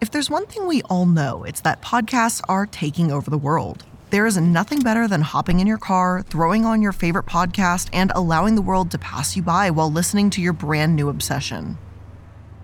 If 0.00 0.12
there's 0.12 0.30
one 0.30 0.46
thing 0.46 0.68
we 0.68 0.82
all 0.82 1.06
know, 1.06 1.42
it's 1.42 1.62
that 1.62 1.82
podcasts 1.82 2.40
are 2.48 2.66
taking 2.66 3.10
over 3.10 3.30
the 3.30 3.38
world. 3.38 3.84
There 4.10 4.26
is 4.26 4.36
nothing 4.38 4.78
better 4.78 5.08
than 5.08 5.22
hopping 5.22 5.58
in 5.58 5.66
your 5.66 5.76
car, 5.76 6.22
throwing 6.22 6.64
on 6.64 6.80
your 6.80 6.92
favorite 6.92 7.26
podcast, 7.26 7.88
and 7.92 8.12
allowing 8.14 8.54
the 8.54 8.62
world 8.62 8.92
to 8.92 8.98
pass 8.98 9.34
you 9.36 9.42
by 9.42 9.70
while 9.70 9.90
listening 9.90 10.30
to 10.30 10.40
your 10.40 10.52
brand 10.52 10.94
new 10.94 11.08
obsession. 11.08 11.78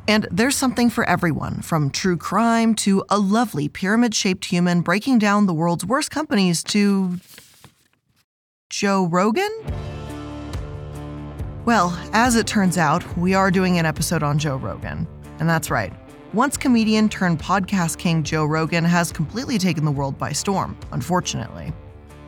And 0.06 0.28
there's 0.30 0.54
something 0.54 0.90
for 0.90 1.04
everyone, 1.08 1.60
from 1.60 1.90
true 1.90 2.16
crime 2.16 2.76
to 2.76 3.04
a 3.08 3.18
lovely 3.18 3.68
pyramid 3.68 4.14
shaped 4.14 4.44
human 4.44 4.82
breaking 4.82 5.18
down 5.18 5.46
the 5.46 5.54
world's 5.54 5.84
worst 5.84 6.12
companies 6.12 6.62
to. 6.64 7.18
Joe 8.70 9.06
Rogan? 9.06 9.50
Well, 11.64 11.98
as 12.12 12.36
it 12.36 12.46
turns 12.46 12.78
out, 12.78 13.18
we 13.18 13.34
are 13.34 13.50
doing 13.50 13.78
an 13.78 13.86
episode 13.86 14.22
on 14.22 14.38
Joe 14.38 14.56
Rogan. 14.56 15.08
And 15.40 15.48
that's 15.48 15.70
right. 15.70 15.92
Once 16.34 16.56
comedian 16.56 17.08
turned 17.08 17.38
podcast 17.38 17.96
king 17.96 18.20
Joe 18.24 18.44
Rogan 18.44 18.82
has 18.82 19.12
completely 19.12 19.56
taken 19.56 19.84
the 19.84 19.90
world 19.92 20.18
by 20.18 20.32
storm, 20.32 20.76
unfortunately. 20.90 21.72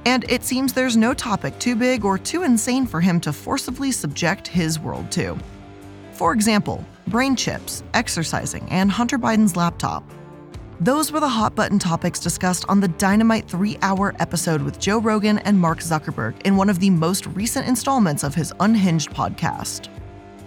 And 0.05 0.25
it 0.31 0.45
seems 0.45 0.73
there's 0.73 0.97
no 0.97 1.13
topic 1.13 1.59
too 1.59 1.75
big 1.75 2.05
or 2.05 2.17
too 2.17 2.45
insane 2.45 2.87
for 2.87 3.01
him 3.01 3.19
to 3.23 3.33
forcibly 3.33 3.91
subject 3.91 4.47
his 4.47 4.79
world 4.79 5.11
to. 5.11 5.37
For 6.13 6.33
example, 6.33 6.85
brain 7.09 7.35
chips, 7.35 7.83
exercising, 7.95 8.69
and 8.71 8.93
Hunter 8.93 9.19
Biden's 9.19 9.57
laptop. 9.57 10.09
Those 10.79 11.11
were 11.11 11.19
the 11.19 11.29
hot 11.29 11.57
button 11.57 11.81
topics 11.81 12.21
discussed 12.21 12.65
on 12.69 12.79
the 12.79 12.87
Dynamite 12.87 13.51
three 13.51 13.77
hour 13.83 14.15
episode 14.21 14.63
with 14.63 14.79
Joe 14.79 15.01
Rogan 15.01 15.41
and 15.41 15.59
Mark 15.59 15.81
Zuckerberg 15.81 16.41
in 16.47 16.57
one 16.57 16.71
of 16.71 16.79
the 16.79 16.91
most 16.91 17.27
recent 17.27 17.67
installments 17.67 18.23
of 18.23 18.37
his 18.37 18.53
Unhinged 18.61 19.11
podcast. 19.11 19.89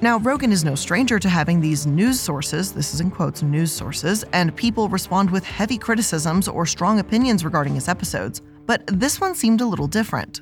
Now, 0.01 0.17
Rogan 0.19 0.53
is 0.53 0.63
no 0.63 0.75
stranger 0.75 1.19
to 1.19 1.27
having 1.27 1.59
these 1.59 1.85
news 1.85 2.19
sources, 2.19 2.71
this 2.71 2.93
is 2.93 3.01
in 3.01 3.11
quotes, 3.11 3.43
news 3.43 3.71
sources, 3.71 4.23
and 4.31 4.55
people 4.55 4.87
respond 4.87 5.29
with 5.29 5.43
heavy 5.43 5.77
criticisms 5.77 6.47
or 6.47 6.65
strong 6.65 6.99
opinions 6.99 7.43
regarding 7.43 7.75
his 7.75 7.89
episodes, 7.89 8.41
but 8.65 8.81
this 8.87 9.19
one 9.19 9.35
seemed 9.35 9.59
a 9.59 9.65
little 9.65 9.87
different. 9.87 10.39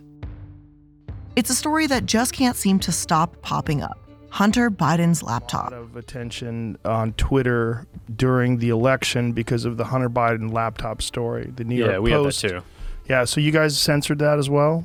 It's 1.36 1.50
a 1.50 1.56
story 1.56 1.88
that 1.88 2.06
just 2.06 2.34
can't 2.34 2.56
seem 2.56 2.78
to 2.80 2.92
stop 2.92 3.42
popping 3.42 3.81
up. 3.81 3.98
Hunter 4.30 4.70
Biden's 4.70 5.23
laptop. 5.23 5.72
A 5.72 5.76
lot 5.76 5.81
of 5.81 5.96
attention 5.96 6.78
on 6.86 7.14
Twitter 7.14 7.88
during 8.16 8.58
the 8.58 8.70
election 8.70 9.31
because 9.31 9.66
of 9.66 9.78
the 9.78 9.86
Hunter 9.86 10.09
Biden 10.09 10.52
laptop 10.53 11.02
story. 11.02 11.52
The 11.56 11.64
New 11.64 11.76
York 11.76 11.90
Post. 11.90 11.94
yeah, 11.94 12.00
we 12.00 12.12
Post. 12.12 12.42
had 12.44 12.52
that 12.52 12.59
too. 12.59 12.66
Yeah, 13.09 13.24
so 13.26 13.42
you 13.42 13.52
guys 13.52 13.80
censored 13.80 14.20
that 14.20 14.38
as 14.38 14.50
well? 14.50 14.84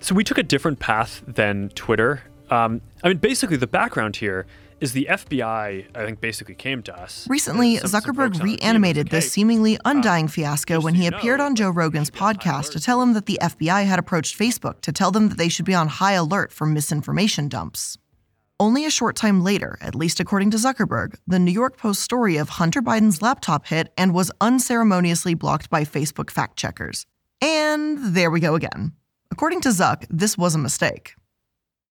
So 0.00 0.14
we 0.14 0.24
took 0.24 0.36
a 0.36 0.42
different 0.42 0.80
path 0.80 1.22
than 1.26 1.70
Twitter. 1.70 2.22
Um, 2.50 2.80
I 3.02 3.08
mean, 3.08 3.18
basically, 3.18 3.56
the 3.56 3.66
background 3.66 4.16
here 4.16 4.46
is 4.80 4.92
the 4.92 5.06
FBI, 5.10 5.86
I 5.94 6.04
think, 6.04 6.20
basically 6.20 6.54
came 6.54 6.82
to 6.82 6.94
us. 6.98 7.26
Recently, 7.28 7.76
Some- 7.78 7.88
some 7.88 8.00
Zuckerberg 8.02 8.18
on 8.18 8.20
our 8.20 8.30
team 8.30 8.42
was 8.42 8.60
reanimated 8.60 9.08
this 9.08 9.32
seemingly 9.32 9.78
undying 9.84 10.28
fiasco 10.28 10.80
when 10.80 10.94
he 10.94 11.08
know, 11.08 11.16
appeared 11.16 11.40
on 11.40 11.54
Joe 11.54 11.70
Rogan's 11.70 12.10
keep 12.10 12.20
on 12.20 12.34
high 12.34 12.40
podcast 12.40 12.72
to 12.72 12.80
tell 12.80 13.00
him 13.00 13.14
that 13.14 13.26
the 13.26 13.38
FBI 13.40 13.84
had 13.86 13.98
approached 13.98 14.38
Facebook 14.38 14.80
to 14.82 14.92
tell 14.92 15.10
them 15.10 15.28
that 15.30 15.38
they 15.38 15.48
should 15.48 15.64
be 15.64 15.74
on 15.74 15.88
high 15.88 16.12
alert 16.12 16.52
for 16.52 16.66
misinformation 16.66 17.48
dumps. 17.48 17.96
Only 18.60 18.84
a 18.84 18.90
short 18.90 19.16
time 19.16 19.42
later, 19.42 19.78
at 19.80 19.94
least 19.94 20.20
according 20.20 20.50
to 20.52 20.58
Zuckerberg, 20.58 21.16
the 21.26 21.38
New 21.38 21.50
York 21.50 21.76
Post 21.76 22.02
story 22.02 22.36
of 22.36 22.50
Hunter 22.50 22.80
Biden's 22.82 23.20
laptop 23.20 23.66
hit 23.66 23.92
and 23.98 24.14
was 24.14 24.30
unceremoniously 24.40 25.34
blocked 25.34 25.70
by 25.70 25.84
Facebook 25.84 26.30
fact 26.30 26.56
checkers. 26.56 27.04
And 27.40 27.98
there 28.14 28.30
we 28.30 28.38
go 28.40 28.54
again. 28.54 28.92
According 29.32 29.60
to 29.62 29.70
Zuck, 29.70 30.06
this 30.08 30.38
was 30.38 30.54
a 30.54 30.58
mistake. 30.58 31.14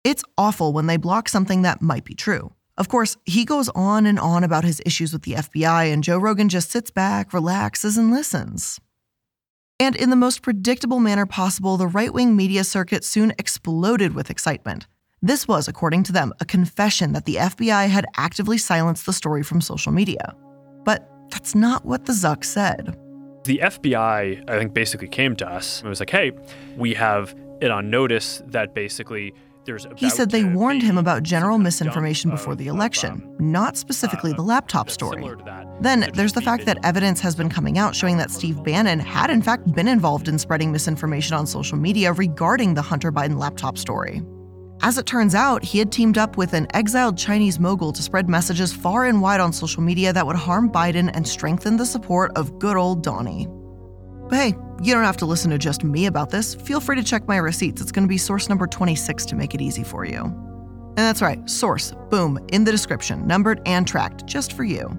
It's 0.04 0.24
awful 0.38 0.74
when 0.74 0.88
they 0.88 0.98
block 0.98 1.30
something 1.30 1.62
that 1.62 1.82
might 1.82 2.04
be 2.04 2.14
true. 2.14 2.54
Of 2.78 2.90
course, 2.90 3.16
he 3.26 3.46
goes 3.46 3.70
on 3.70 4.06
and 4.06 4.20
on 4.20 4.44
about 4.44 4.66
his 4.66 4.82
issues 4.86 5.14
with 5.14 5.22
the 5.22 5.34
FBI, 5.34 5.94
and 5.94 6.04
Joe 6.04 6.18
Rogan 6.18 6.50
just 6.50 6.72
sits 6.72 6.92
back, 6.92 7.32
relaxes, 7.32 7.98
and 7.98 8.12
listens. 8.12 8.82
And 9.80 9.96
in 9.96 10.10
the 10.10 10.18
most 10.18 10.42
predictable 10.42 11.00
manner 11.00 11.26
possible, 11.26 11.78
the 11.78 11.88
right 11.88 12.14
wing 12.14 12.36
media 12.36 12.66
circuit 12.66 13.06
soon 13.06 13.32
exploded 13.40 14.14
with 14.14 14.30
excitement. 14.30 14.88
This 15.22 15.48
was, 15.48 15.70
according 15.70 16.04
to 16.04 16.12
them, 16.12 16.34
a 16.42 16.46
confession 16.46 17.14
that 17.14 17.24
the 17.24 17.36
FBI 17.36 17.88
had 17.88 18.06
actively 18.18 18.58
silenced 18.58 19.06
the 19.06 19.14
story 19.14 19.42
from 19.42 19.62
social 19.62 19.94
media. 19.94 20.36
But 20.84 21.10
that's 21.30 21.56
not 21.56 21.86
what 21.86 22.08
the 22.08 22.14
Zuck 22.14 22.44
said. 22.44 23.00
The 23.46 23.60
FBI, 23.64 24.50
I 24.50 24.60
think, 24.60 24.74
basically 24.74 25.08
came 25.08 25.38
to 25.38 25.48
us. 25.48 25.82
It 25.82 25.88
was 25.88 26.02
like, 26.02 26.10
hey, 26.10 26.32
we 26.76 26.94
have 26.96 27.34
it 27.62 27.72
on 27.72 27.90
notice 27.90 28.42
that 28.48 28.74
basically. 28.74 29.34
He 29.96 30.10
said 30.10 30.32
they 30.32 30.44
warned 30.44 30.82
him 30.82 30.98
about 30.98 31.24
general 31.24 31.54
some 31.54 31.60
kind 31.60 31.62
of 31.62 31.64
misinformation 31.64 32.32
before 32.32 32.56
the 32.56 32.68
election, 32.68 33.12
um, 33.12 33.36
not 33.40 33.78
specifically 33.78 34.32
uh, 34.32 34.36
the 34.36 34.42
laptop 34.42 34.90
story. 34.90 35.30
Then 35.80 36.10
there's 36.14 36.34
the 36.34 36.42
fact 36.42 36.66
that 36.66 36.80
evidence 36.84 37.22
has 37.22 37.36
been 37.36 37.50
coming 37.50 37.78
out 37.78 37.96
showing 37.96 38.18
that 38.18 38.32
Steve 38.32 38.64
Bannon 38.64 39.00
had 39.00 39.30
in 39.30 39.42
fact 39.42 39.72
been 39.74 39.88
involved 39.88 40.28
in 40.28 40.38
spreading 40.38 40.72
misinformation 40.72 41.36
on 41.36 41.48
social 41.48 41.78
media 41.78 42.12
regarding 42.12 42.74
the 42.74 42.82
Hunter 42.82 43.12
Biden 43.12 43.38
laptop 43.38 43.78
story. 43.78 44.22
As 44.82 44.98
it 44.98 45.06
turns 45.06 45.34
out, 45.34 45.64
he 45.64 45.80
had 45.80 45.94
teamed 45.94 46.18
up 46.18 46.36
with 46.36 46.54
an 46.54 46.68
exiled 46.74 47.18
Chinese 47.18 47.58
mogul 47.58 47.94
to 47.94 48.02
spread 48.02 48.28
messages 48.28 48.74
far 48.74 49.06
and 49.06 49.22
wide 49.22 49.40
on 49.40 49.54
social 49.54 49.82
media 49.82 50.12
that 50.12 50.28
would 50.28 50.36
harm 50.36 50.70
Biden 50.70 51.10
and 51.14 51.26
strengthen 51.26 51.78
the 51.78 51.86
support 51.86 52.32
of 52.36 52.60
good 52.60 52.76
old 52.76 53.02
Donnie. 53.02 53.48
But 54.28 54.36
hey, 54.40 54.56
you 54.84 54.94
don't 54.94 55.06
have 55.06 55.18
to 55.18 55.26
listen 55.26 55.50
to 55.52 55.58
just 55.58 55.84
me 55.84 56.08
about 56.08 56.30
this. 56.30 56.56
Feel 56.56 56.82
free 56.82 56.98
to 56.98 57.04
check 57.04 57.26
my 57.26 57.38
receipts. 57.38 57.82
It's 57.82 57.92
going 57.92 58.04
to 58.04 58.10
be 58.10 58.18
source 58.18 58.50
number 58.50 58.68
26 58.68 59.26
to 59.28 59.36
make 59.36 59.56
it 59.56 59.62
easy 59.62 59.84
for 59.84 60.04
you. 60.04 60.24
And 60.24 60.98
that's 60.98 61.22
right, 61.22 61.50
source, 61.50 61.94
boom, 62.10 62.38
in 62.52 62.66
the 62.66 62.72
description, 62.72 63.26
numbered 63.26 63.62
and 63.66 63.88
tracked, 63.88 64.26
just 64.26 64.54
for 64.54 64.66
you. 64.66 64.96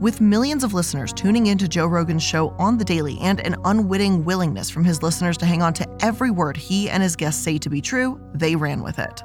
With 0.00 0.20
millions 0.20 0.64
of 0.64 0.74
listeners 0.74 1.12
tuning 1.12 1.46
into 1.46 1.68
Joe 1.68 1.86
Rogan's 1.86 2.22
show 2.22 2.50
on 2.58 2.78
the 2.78 2.84
daily 2.84 3.16
and 3.20 3.40
an 3.40 3.56
unwitting 3.64 4.24
willingness 4.24 4.68
from 4.68 4.84
his 4.84 5.02
listeners 5.02 5.38
to 5.38 5.46
hang 5.46 5.62
on 5.62 5.72
to 5.74 5.88
every 6.04 6.30
word 6.30 6.56
he 6.56 6.90
and 6.90 7.02
his 7.02 7.16
guests 7.16 7.42
say 7.42 7.58
to 7.58 7.70
be 7.70 7.80
true, 7.80 8.20
they 8.34 8.56
ran 8.56 8.82
with 8.82 8.98
it. 8.98 9.22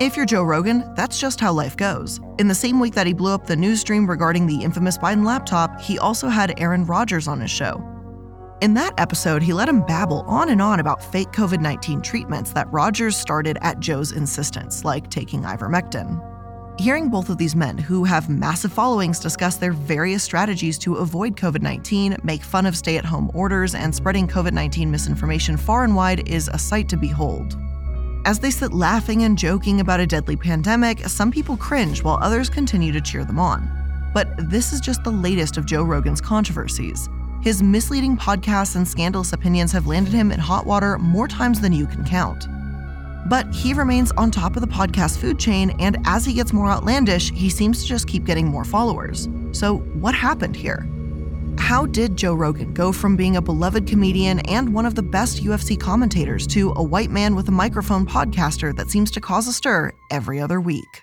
If 0.00 0.16
you're 0.16 0.26
Joe 0.26 0.44
Rogan, 0.44 0.94
that's 0.94 1.20
just 1.20 1.40
how 1.40 1.52
life 1.52 1.76
goes. 1.76 2.20
In 2.38 2.46
the 2.46 2.54
same 2.54 2.78
week 2.78 2.94
that 2.94 3.08
he 3.08 3.12
blew 3.12 3.34
up 3.34 3.46
the 3.46 3.56
news 3.56 3.80
stream 3.80 4.08
regarding 4.08 4.46
the 4.46 4.62
infamous 4.62 4.96
Biden 4.96 5.26
laptop, 5.26 5.80
he 5.80 5.98
also 5.98 6.28
had 6.28 6.58
Aaron 6.58 6.86
Rodgers 6.86 7.26
on 7.26 7.40
his 7.40 7.50
show. 7.50 7.97
In 8.60 8.74
that 8.74 8.94
episode, 8.98 9.40
he 9.40 9.52
let 9.52 9.68
him 9.68 9.82
babble 9.82 10.22
on 10.26 10.48
and 10.48 10.60
on 10.60 10.80
about 10.80 11.00
fake 11.00 11.30
COVID 11.30 11.60
19 11.60 12.02
treatments 12.02 12.50
that 12.52 12.70
Rogers 12.72 13.16
started 13.16 13.56
at 13.62 13.78
Joe's 13.78 14.10
insistence, 14.10 14.84
like 14.84 15.08
taking 15.10 15.42
ivermectin. 15.42 16.20
Hearing 16.80 17.08
both 17.08 17.28
of 17.28 17.38
these 17.38 17.54
men, 17.54 17.78
who 17.78 18.02
have 18.02 18.28
massive 18.28 18.72
followings, 18.72 19.20
discuss 19.20 19.56
their 19.56 19.70
various 19.70 20.24
strategies 20.24 20.76
to 20.78 20.96
avoid 20.96 21.36
COVID 21.36 21.62
19, 21.62 22.16
make 22.24 22.42
fun 22.42 22.66
of 22.66 22.76
stay 22.76 22.96
at 22.96 23.04
home 23.04 23.30
orders, 23.32 23.76
and 23.76 23.94
spreading 23.94 24.26
COVID 24.26 24.52
19 24.52 24.90
misinformation 24.90 25.56
far 25.56 25.84
and 25.84 25.94
wide 25.94 26.28
is 26.28 26.50
a 26.52 26.58
sight 26.58 26.88
to 26.88 26.96
behold. 26.96 27.56
As 28.24 28.40
they 28.40 28.50
sit 28.50 28.72
laughing 28.72 29.22
and 29.22 29.38
joking 29.38 29.78
about 29.78 30.00
a 30.00 30.06
deadly 30.06 30.34
pandemic, 30.36 31.06
some 31.06 31.30
people 31.30 31.56
cringe 31.56 32.02
while 32.02 32.18
others 32.20 32.50
continue 32.50 32.90
to 32.90 33.00
cheer 33.00 33.24
them 33.24 33.38
on. 33.38 33.70
But 34.12 34.50
this 34.50 34.72
is 34.72 34.80
just 34.80 35.04
the 35.04 35.12
latest 35.12 35.58
of 35.58 35.64
Joe 35.64 35.84
Rogan's 35.84 36.20
controversies. 36.20 37.08
His 37.40 37.62
misleading 37.62 38.16
podcasts 38.16 38.74
and 38.74 38.86
scandalous 38.86 39.32
opinions 39.32 39.70
have 39.72 39.86
landed 39.86 40.12
him 40.12 40.32
in 40.32 40.40
hot 40.40 40.66
water 40.66 40.98
more 40.98 41.28
times 41.28 41.60
than 41.60 41.72
you 41.72 41.86
can 41.86 42.04
count. 42.04 42.46
But 43.28 43.52
he 43.54 43.74
remains 43.74 44.10
on 44.12 44.30
top 44.30 44.56
of 44.56 44.62
the 44.62 44.68
podcast 44.68 45.18
food 45.18 45.38
chain, 45.38 45.70
and 45.78 45.98
as 46.04 46.24
he 46.24 46.32
gets 46.32 46.52
more 46.52 46.70
outlandish, 46.70 47.30
he 47.32 47.48
seems 47.48 47.82
to 47.82 47.86
just 47.86 48.08
keep 48.08 48.24
getting 48.24 48.46
more 48.48 48.64
followers. 48.64 49.28
So, 49.52 49.78
what 50.00 50.14
happened 50.14 50.56
here? 50.56 50.88
How 51.58 51.86
did 51.86 52.16
Joe 52.16 52.34
Rogan 52.34 52.72
go 52.72 52.92
from 52.92 53.16
being 53.16 53.36
a 53.36 53.42
beloved 53.42 53.86
comedian 53.86 54.40
and 54.40 54.72
one 54.72 54.86
of 54.86 54.94
the 54.94 55.02
best 55.02 55.42
UFC 55.44 55.78
commentators 55.78 56.46
to 56.48 56.72
a 56.76 56.82
white 56.82 57.10
man 57.10 57.34
with 57.34 57.48
a 57.48 57.52
microphone 57.52 58.06
podcaster 58.06 58.74
that 58.76 58.90
seems 58.90 59.10
to 59.10 59.20
cause 59.20 59.46
a 59.46 59.52
stir 59.52 59.92
every 60.10 60.40
other 60.40 60.60
week? 60.60 61.02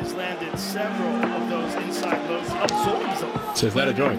Has 0.00 0.14
landed 0.14 0.58
several 0.58 1.24
of 1.24 1.48
those 1.48 1.74
inside 1.84 2.28
loads, 2.28 2.50
absorbs. 2.50 3.19
So 3.60 3.66
is 3.66 3.74
that 3.74 3.88
a 3.88 3.92
joint? 3.92 4.18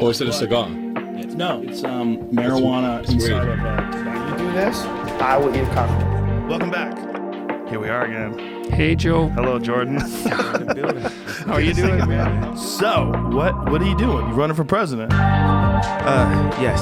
Or 0.00 0.10
is 0.10 0.22
it 0.22 0.28
a 0.28 0.32
cigar? 0.32 0.70
No, 0.70 1.60
it's 1.60 1.84
um, 1.84 2.16
marijuana 2.30 3.00
It's 3.02 3.10
inside 3.12 3.44
weird. 3.44 3.58
of 3.58 3.64
uh, 3.66 3.90
tobacco. 3.90 4.30
You 4.30 4.38
do 4.38 4.52
this, 4.54 4.78
I 5.20 5.36
will 5.36 5.54
eat 5.54 5.68
coffee. 5.72 6.04
Welcome 6.48 6.70
back. 6.70 6.96
Here 7.68 7.78
we 7.78 7.90
are 7.90 8.06
again. 8.06 8.70
Hey, 8.70 8.94
Joe. 8.94 9.28
Hello, 9.28 9.58
Jordan. 9.58 10.00
How 10.30 11.52
are 11.52 11.60
you 11.60 11.74
doing, 11.74 12.08
man? 12.08 12.56
so, 12.56 13.12
what 13.32 13.70
what 13.70 13.82
are 13.82 13.86
you 13.86 13.98
doing? 13.98 14.26
You 14.28 14.32
running 14.32 14.56
for 14.56 14.64
president? 14.64 15.12
Uh, 15.12 16.56
yes. 16.62 16.80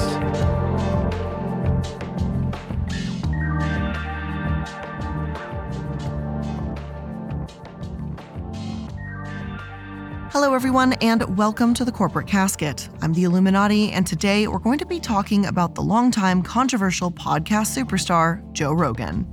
Hello, 10.39 10.53
everyone, 10.53 10.93
and 11.01 11.35
welcome 11.35 11.73
to 11.73 11.83
the 11.83 11.91
Corporate 11.91 12.27
Casket. 12.27 12.89
I'm 13.01 13.11
the 13.11 13.23
iilluminaughtii, 13.23 13.91
and 13.91 14.05
today 14.05 14.47
we're 14.47 14.59
going 14.59 14.77
to 14.77 14.85
be 14.85 14.99
talking 14.99 15.47
about 15.47 15.73
the 15.73 15.81
longtime 15.81 16.43
controversial 16.43 17.09
podcast 17.09 17.75
superstar, 17.75 18.39
Joe 18.53 18.71
Rogan. 18.71 19.25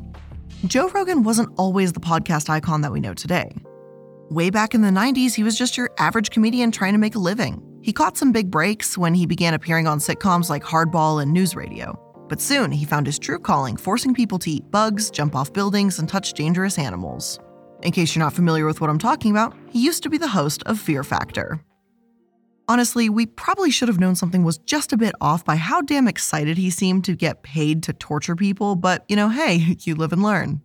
Joe 0.67 0.89
Rogan 0.89 1.23
wasn't 1.23 1.53
always 1.59 1.93
the 1.93 2.01
podcast 2.01 2.49
icon 2.49 2.81
that 2.81 2.91
we 2.91 3.01
know 3.01 3.13
today. 3.13 3.55
Way 4.31 4.49
back 4.49 4.75
in 4.75 4.81
the 4.81 4.89
90s, 4.89 5.35
he 5.35 5.43
was 5.43 5.59
just 5.59 5.77
your 5.77 5.91
average 5.99 6.31
comedian 6.31 6.71
trying 6.71 6.95
to 6.95 6.99
make 6.99 7.17
a 7.17 7.19
living. 7.19 7.63
He 7.83 7.93
caught 7.93 8.17
some 8.17 8.33
big 8.33 8.51
breaks 8.51 8.97
when 8.97 9.13
he 9.13 9.27
began 9.27 9.53
appearing 9.53 9.87
on 9.87 9.99
sitcoms 9.99 10.49
like 10.49 10.63
Hardball 10.65 11.21
and 11.21 11.35
News 11.35 11.55
Radio. 11.55 12.01
But 12.31 12.41
soon, 12.41 12.73
he 12.73 12.87
found 12.87 13.05
his 13.05 13.19
true 13.19 13.39
calling, 13.39 13.77
forcing 13.77 14.15
people 14.15 14.39
to 14.39 14.53
eat 14.53 14.71
bugs, 14.71 15.11
jump 15.11 15.37
off 15.37 15.53
buildings, 15.53 15.99
and 15.99 16.09
touch 16.09 16.33
dangerous 16.33 16.79
animals. 16.79 17.39
In 17.83 17.93
case 17.93 18.15
you're 18.15 18.25
not 18.25 18.33
familiar 18.33 18.67
with 18.67 18.81
what 18.81 18.91
I'm 18.91 18.99
talking 18.99 19.31
about, 19.31 19.55
he 19.71 19.85
used 19.85 20.03
to 20.05 20.11
be 20.11 20.19
the 20.19 20.29
host 20.29 20.63
of 20.65 20.79
Fear 20.79 21.05
Factor. 21.05 21.61
Honestly, 22.67 23.11
we 23.11 23.27
probably 23.27 23.71
should 23.71 23.89
have 23.89 24.01
known 24.01 24.15
something 24.15 24.43
was 24.43 24.57
just 24.59 24.93
a 24.93 24.97
bit 24.97 25.15
off 25.21 25.45
by 25.45 25.57
how 25.57 25.83
damn 25.83 26.09
excited 26.09 26.57
he 26.57 26.71
seemed 26.71 27.05
to 27.05 27.15
get 27.15 27.43
paid 27.43 27.83
to 27.83 27.93
torture 27.93 28.35
people, 28.35 28.75
but 28.75 29.05
you 29.09 29.17
know, 29.17 29.29
hey, 29.29 29.77
you 29.81 29.95
live 29.95 30.13
and 30.13 30.23
learn. 30.23 30.63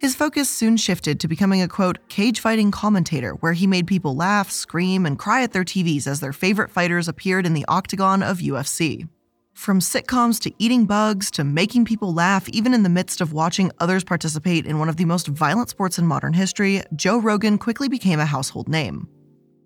His 0.00 0.16
focus 0.16 0.50
soon 0.50 0.76
shifted 0.76 1.20
to 1.20 1.28
becoming 1.28 1.62
a 1.62 1.68
quote, 1.68 2.08
cage 2.08 2.40
fighting 2.40 2.72
commentator, 2.72 3.34
where 3.34 3.52
he 3.52 3.68
made 3.68 3.86
people 3.86 4.16
laugh, 4.16 4.50
scream, 4.50 5.06
and 5.06 5.16
cry 5.16 5.44
at 5.44 5.52
their 5.52 5.62
TVs 5.62 6.08
as 6.08 6.18
their 6.18 6.32
favorite 6.32 6.72
fighters 6.72 7.06
appeared 7.06 7.46
in 7.46 7.54
the 7.54 7.64
octagon 7.68 8.20
of 8.20 8.38
UFC. 8.38 9.08
From 9.54 9.80
sitcoms 9.80 10.40
to 10.40 10.52
eating 10.58 10.86
bugs 10.86 11.30
to 11.32 11.44
making 11.44 11.84
people 11.84 12.12
laugh, 12.12 12.48
even 12.48 12.74
in 12.74 12.82
the 12.82 12.88
midst 12.88 13.20
of 13.20 13.32
watching 13.32 13.70
others 13.78 14.02
participate 14.02 14.66
in 14.66 14.78
one 14.78 14.88
of 14.88 14.96
the 14.96 15.04
most 15.04 15.28
violent 15.28 15.68
sports 15.68 15.98
in 15.98 16.06
modern 16.06 16.32
history, 16.32 16.82
Joe 16.96 17.18
Rogan 17.18 17.58
quickly 17.58 17.88
became 17.88 18.18
a 18.18 18.26
household 18.26 18.68
name. 18.68 19.06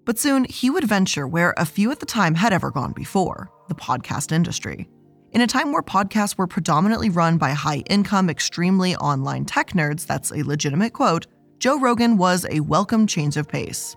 But 0.05 0.19
soon, 0.19 0.45
he 0.45 0.71
would 0.71 0.85
venture 0.85 1.27
where 1.27 1.55
a 1.57 1.65
few 1.65 1.91
at 1.93 2.01
the 2.01 2.07
time 2.07 2.35
had 2.35 2.53
ever 2.53 2.71
gone 2.71 2.93
before 2.93 3.49
the 3.69 3.75
podcast 3.75 4.33
industry. 4.33 4.89
In 5.33 5.41
a 5.41 5.47
time 5.47 5.73
where 5.73 5.83
podcasts 5.83 6.37
were 6.37 6.47
predominantly 6.47 7.09
run 7.09 7.39
by 7.39 7.51
high 7.51 7.83
income, 7.89 8.29
extremely 8.29 8.97
online 8.97 9.45
tech 9.45 9.71
nerds, 9.71 10.07
that's 10.07 10.31
a 10.31 10.43
legitimate 10.43 10.93
quote, 10.93 11.27
Joe 11.59 11.81
Rogan 11.81 12.17
was 12.19 12.45
a 12.51 12.61
welcome 12.61 13.07
change 13.07 13.37
of 13.37 13.49
pace. 13.49 13.97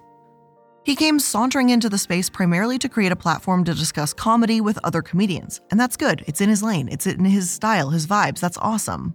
He 0.86 0.96
came 0.96 1.20
sauntering 1.20 1.70
into 1.70 1.90
the 1.90 1.98
space 1.98 2.30
primarily 2.30 2.80
to 2.80 2.90
create 2.90 3.12
a 3.12 3.16
platform 3.16 3.64
to 3.66 3.74
discuss 3.74 4.14
comedy 4.14 4.62
with 4.62 4.80
other 4.84 5.02
comedians, 5.02 5.62
and 5.72 5.80
that's 5.80 5.98
good. 5.98 6.24
It's 6.26 6.42
in 6.42 6.50
his 6.50 6.64
lane, 6.64 6.88
it's 6.90 7.06
in 7.06 7.26
his 7.26 7.50
style, 7.52 7.90
his 7.90 8.08
vibes, 8.08 8.40
that's 8.40 8.58
awesome. 8.58 9.14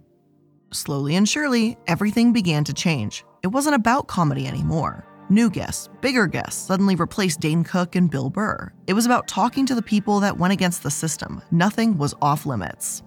Slowly 0.71 1.15
and 1.15 1.27
surely, 1.27 1.77
everything 1.87 2.33
began 2.33 2.63
to 2.65 2.73
change. 2.73 3.25
It 3.43 3.47
wasn't 3.47 3.75
about 3.75 4.07
comedy 4.07 4.47
anymore. 4.47 5.05
New 5.29 5.49
guests, 5.49 5.89
bigger 6.01 6.27
guests 6.27 6.67
suddenly 6.67 6.95
replaced 6.95 7.39
Dane 7.39 7.63
Cook 7.63 7.95
and 7.95 8.11
Bill 8.11 8.29
Burr. 8.29 8.71
It 8.85 8.93
was 8.93 9.07
about 9.07 9.27
talking 9.27 9.65
to 9.65 9.73
the 9.73 9.81
people 9.81 10.19
that 10.19 10.37
went 10.37 10.53
against 10.53 10.83
the 10.83 10.91
system. 10.91 11.41
Nothing 11.49 11.97
was 11.97 12.13
off 12.21 12.45
limits. 12.45 13.01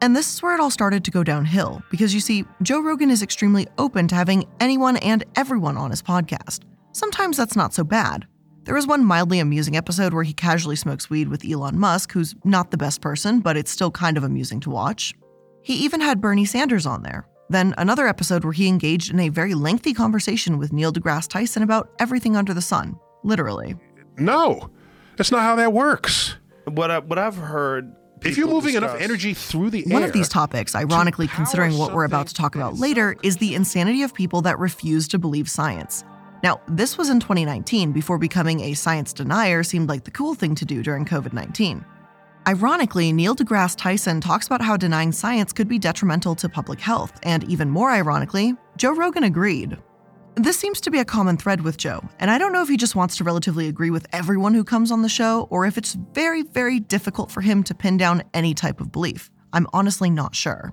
And 0.00 0.14
this 0.14 0.32
is 0.32 0.42
where 0.42 0.54
it 0.54 0.60
all 0.60 0.70
started 0.70 1.04
to 1.04 1.10
go 1.10 1.24
downhill, 1.24 1.82
because 1.90 2.14
you 2.14 2.20
see, 2.20 2.44
Joe 2.62 2.80
Rogan 2.80 3.10
is 3.10 3.22
extremely 3.22 3.66
open 3.78 4.06
to 4.08 4.14
having 4.14 4.46
anyone 4.60 4.96
and 4.98 5.24
everyone 5.34 5.76
on 5.76 5.90
his 5.90 6.02
podcast. 6.02 6.60
Sometimes 6.96 7.36
that's 7.36 7.56
not 7.56 7.74
so 7.74 7.84
bad. 7.84 8.26
There 8.64 8.74
was 8.74 8.86
one 8.86 9.04
mildly 9.04 9.38
amusing 9.38 9.76
episode 9.76 10.14
where 10.14 10.22
he 10.22 10.32
casually 10.32 10.76
smokes 10.76 11.10
weed 11.10 11.28
with 11.28 11.44
Elon 11.44 11.78
Musk, 11.78 12.12
who's 12.12 12.34
not 12.42 12.70
the 12.70 12.78
best 12.78 13.02
person, 13.02 13.40
but 13.40 13.54
it's 13.54 13.70
still 13.70 13.90
kind 13.90 14.16
of 14.16 14.24
amusing 14.24 14.60
to 14.60 14.70
watch. 14.70 15.12
He 15.60 15.74
even 15.74 16.00
had 16.00 16.22
Bernie 16.22 16.46
Sanders 16.46 16.86
on 16.86 17.02
there, 17.02 17.28
then 17.50 17.74
another 17.76 18.08
episode 18.08 18.44
where 18.44 18.54
he 18.54 18.66
engaged 18.66 19.12
in 19.12 19.20
a 19.20 19.28
very 19.28 19.52
lengthy 19.52 19.92
conversation 19.92 20.56
with 20.56 20.72
Neil 20.72 20.90
deGrasse 20.90 21.28
Tyson 21.28 21.62
about 21.62 21.90
everything 21.98 22.34
under 22.34 22.54
the 22.54 22.62
sun, 22.62 22.98
literally. 23.22 23.76
No, 24.16 24.70
that's 25.18 25.30
not 25.30 25.42
how 25.42 25.54
that 25.56 25.74
works. 25.74 26.36
What 26.64 26.90
I, 26.90 27.00
what 27.00 27.18
I've 27.18 27.36
heard. 27.36 27.94
If 28.22 28.38
you're 28.38 28.46
people 28.46 28.62
moving 28.62 28.74
enough 28.74 28.98
energy 28.98 29.34
through 29.34 29.68
the 29.68 29.80
air, 29.80 29.92
One 29.92 30.00
air, 30.00 30.08
of 30.08 30.14
these 30.14 30.30
topics, 30.30 30.74
ironically 30.74 31.26
power 31.26 31.36
considering 31.36 31.76
what 31.76 31.92
we're 31.92 32.04
about 32.04 32.28
to 32.28 32.34
talk 32.34 32.54
about 32.54 32.78
later, 32.78 33.16
is 33.22 33.36
the 33.36 33.54
insanity 33.54 34.02
of 34.02 34.14
people 34.14 34.40
that 34.42 34.58
refuse 34.58 35.06
to 35.08 35.18
believe 35.18 35.50
science. 35.50 36.02
Now, 36.42 36.60
this 36.68 36.98
was 36.98 37.10
in 37.10 37.20
2019 37.20 37.92
before 37.92 38.18
becoming 38.18 38.60
a 38.60 38.74
science 38.74 39.12
denier 39.12 39.62
seemed 39.62 39.88
like 39.88 40.04
the 40.04 40.10
cool 40.10 40.34
thing 40.34 40.54
to 40.56 40.64
do 40.64 40.82
during 40.82 41.04
COVID 41.04 41.32
19. 41.32 41.84
Ironically, 42.48 43.12
Neil 43.12 43.34
deGrasse 43.34 43.76
Tyson 43.76 44.20
talks 44.20 44.46
about 44.46 44.62
how 44.62 44.76
denying 44.76 45.10
science 45.10 45.52
could 45.52 45.66
be 45.66 45.80
detrimental 45.80 46.36
to 46.36 46.48
public 46.48 46.78
health, 46.78 47.18
and 47.24 47.42
even 47.50 47.68
more 47.68 47.90
ironically, 47.90 48.54
Joe 48.76 48.94
Rogan 48.94 49.24
agreed. 49.24 49.76
This 50.36 50.58
seems 50.58 50.80
to 50.82 50.90
be 50.90 51.00
a 51.00 51.04
common 51.04 51.38
thread 51.38 51.62
with 51.62 51.76
Joe, 51.76 52.04
and 52.20 52.30
I 52.30 52.38
don't 52.38 52.52
know 52.52 52.62
if 52.62 52.68
he 52.68 52.76
just 52.76 52.94
wants 52.94 53.16
to 53.16 53.24
relatively 53.24 53.66
agree 53.66 53.90
with 53.90 54.06
everyone 54.12 54.54
who 54.54 54.62
comes 54.62 54.92
on 54.92 55.02
the 55.02 55.08
show, 55.08 55.48
or 55.50 55.66
if 55.66 55.76
it's 55.76 55.94
very, 56.12 56.42
very 56.42 56.78
difficult 56.78 57.32
for 57.32 57.40
him 57.40 57.64
to 57.64 57.74
pin 57.74 57.96
down 57.96 58.22
any 58.32 58.54
type 58.54 58.80
of 58.80 58.92
belief. 58.92 59.30
I'm 59.52 59.66
honestly 59.72 60.10
not 60.10 60.36
sure. 60.36 60.72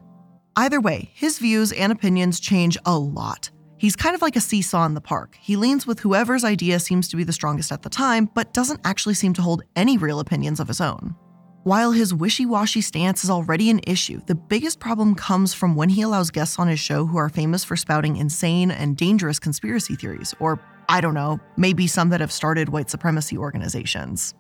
Either 0.56 0.80
way, 0.82 1.10
his 1.16 1.40
views 1.40 1.72
and 1.72 1.92
opinions 1.92 2.40
change 2.40 2.78
a 2.86 2.96
lot. 3.00 3.50
He's 3.84 3.98
kind 3.98 4.16
of 4.16 4.22
like 4.22 4.38
a 4.38 4.40
seesaw 4.40 4.86
in 4.86 4.94
the 4.94 5.02
park. 5.02 5.38
He 5.42 5.58
leans 5.58 5.86
with 5.86 6.00
whoever's 6.00 6.46
idea 6.46 6.80
seems 6.80 7.10
to 7.10 7.18
be 7.18 7.26
the 7.26 7.34
strongest 7.34 7.70
at 7.70 7.82
the 7.82 7.90
time, 7.90 8.30
but 8.34 8.54
doesn't 8.54 8.80
actually 8.86 9.16
seem 9.16 9.34
to 9.34 9.42
hold 9.42 9.64
any 9.76 9.98
real 9.98 10.22
opinions 10.22 10.62
of 10.62 10.70
his 10.70 10.80
own. 10.80 11.18
While 11.64 11.92
his 11.92 12.14
wishy 12.14 12.46
washy 12.46 12.80
stance 12.80 13.26
is 13.26 13.30
already 13.30 13.70
an 13.70 13.82
issue, 13.86 14.22
the 14.26 14.36
biggest 14.36 14.80
problem 14.80 15.16
comes 15.16 15.54
from 15.54 15.76
when 15.76 15.90
he 15.90 16.02
allows 16.02 16.32
guests 16.32 16.60
on 16.60 16.70
his 16.70 16.80
show 16.80 17.06
who 17.06 17.18
are 17.18 17.28
famous 17.28 17.66
for 17.66 17.76
spouting 17.76 18.16
insane 18.16 18.72
and 18.72 18.96
dangerous 18.96 19.38
conspiracy 19.38 19.96
theories, 19.96 20.34
or, 20.40 20.62
I 20.88 21.02
don't 21.02 21.14
know, 21.14 21.42
maybe 21.58 21.86
some 21.86 22.08
that 22.12 22.22
have 22.22 22.32
started 22.32 22.70
white 22.70 22.90
supremacy 22.90 23.38
organizations. 23.38 24.34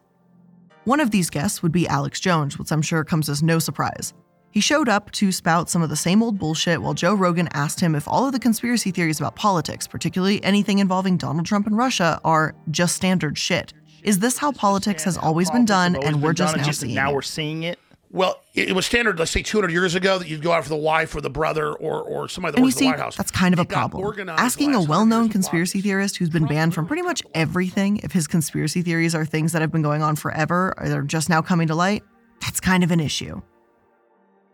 One 0.85 1.01
of 1.01 1.11
these 1.11 1.29
guests 1.29 1.61
would 1.61 1.73
be 1.73 1.85
Alex 1.85 2.21
Jones, 2.21 2.57
which 2.57 2.71
I'm 2.71 2.81
sure 2.81 3.03
comes 3.03 3.27
as 3.27 3.43
no 3.43 3.59
surprise. 3.59 4.13
He 4.53 4.61
showed 4.61 4.87
up 4.87 5.09
to 5.13 5.31
spout 5.31 5.67
some 5.67 5.81
of 5.81 5.89
the 5.89 5.95
same 5.95 6.21
old 6.21 6.37
bullshit 6.37 6.79
while 6.79 6.93
Joe 6.93 7.15
Rogan 7.15 7.49
asked 7.53 7.79
him 7.79 7.95
if 7.95 8.07
all 8.07 8.27
of 8.27 8.33
the 8.33 8.39
conspiracy 8.39 8.91
theories 8.91 9.19
about 9.19 9.35
politics, 9.35 9.87
particularly 9.87 10.43
anything 10.43 10.77
involving 10.77 11.17
Donald 11.17 11.47
Trump 11.47 11.65
and 11.65 11.75
Russia, 11.75 12.21
are 12.23 12.53
just 12.69 12.95
standard 12.95 13.35
shit. 13.35 13.73
Is 14.03 14.19
this 14.19 14.37
how 14.37 14.51
politics 14.51 15.05
has 15.05 15.17
always 15.17 15.49
been 15.49 15.65
done 15.65 15.95
Always 15.95 16.07
and 16.07 16.17
been 16.17 16.21
we're 16.21 16.33
just 16.33 16.53
done, 16.53 16.61
now 16.61 16.69
it's 16.69 16.77
seeing 16.77 16.93
now 16.93 17.09
it? 17.09 17.13
we're 17.15 17.21
seeing 17.23 17.63
it. 17.63 17.79
Well, 18.11 18.43
it, 18.53 18.69
it 18.69 18.73
was 18.73 18.85
standard, 18.85 19.17
let's 19.17 19.31
say 19.31 19.41
200 19.41 19.71
years 19.71 19.95
ago, 19.95 20.19
that 20.19 20.27
you'd 20.27 20.43
go 20.43 20.51
out 20.51 20.61
for 20.61 20.69
the 20.69 20.75
wife 20.75 21.15
or 21.15 21.21
the 21.21 21.31
brother 21.31 21.73
or, 21.73 22.03
or 22.03 22.27
somebody 22.29 22.51
that 22.51 22.57
And 22.57 22.65
you 22.65 22.67
works 22.67 22.75
in 22.75 22.79
see, 22.79 22.85
the 22.85 22.91
White 22.91 22.99
House. 22.99 23.15
that's 23.15 23.31
kind 23.31 23.55
of 23.55 23.59
a 23.59 23.63
It 23.63 23.69
got 23.69 23.89
problem. 23.89 24.29
Asking 24.29 24.75
a 24.75 24.83
well 24.83 25.07
known 25.07 25.29
conspiracy 25.29 25.81
theorist 25.81 26.17
who's 26.17 26.29
been 26.29 26.45
banned 26.45 26.75
from 26.75 26.85
pretty 26.85 27.01
much 27.01 27.23
everything 27.33 27.97
if 28.03 28.11
his 28.11 28.27
conspiracy 28.27 28.83
theories 28.83 29.15
are 29.15 29.25
things 29.25 29.51
that 29.53 29.63
have 29.63 29.71
been 29.71 29.81
going 29.81 30.03
on 30.03 30.15
forever 30.15 30.75
or 30.77 30.89
they're 30.89 31.01
just 31.01 31.27
now 31.27 31.41
coming 31.41 31.67
to 31.69 31.73
light, 31.73 32.03
that's 32.39 32.59
kind 32.59 32.83
of 32.83 32.91
an 32.91 32.99
issue. 32.99 33.41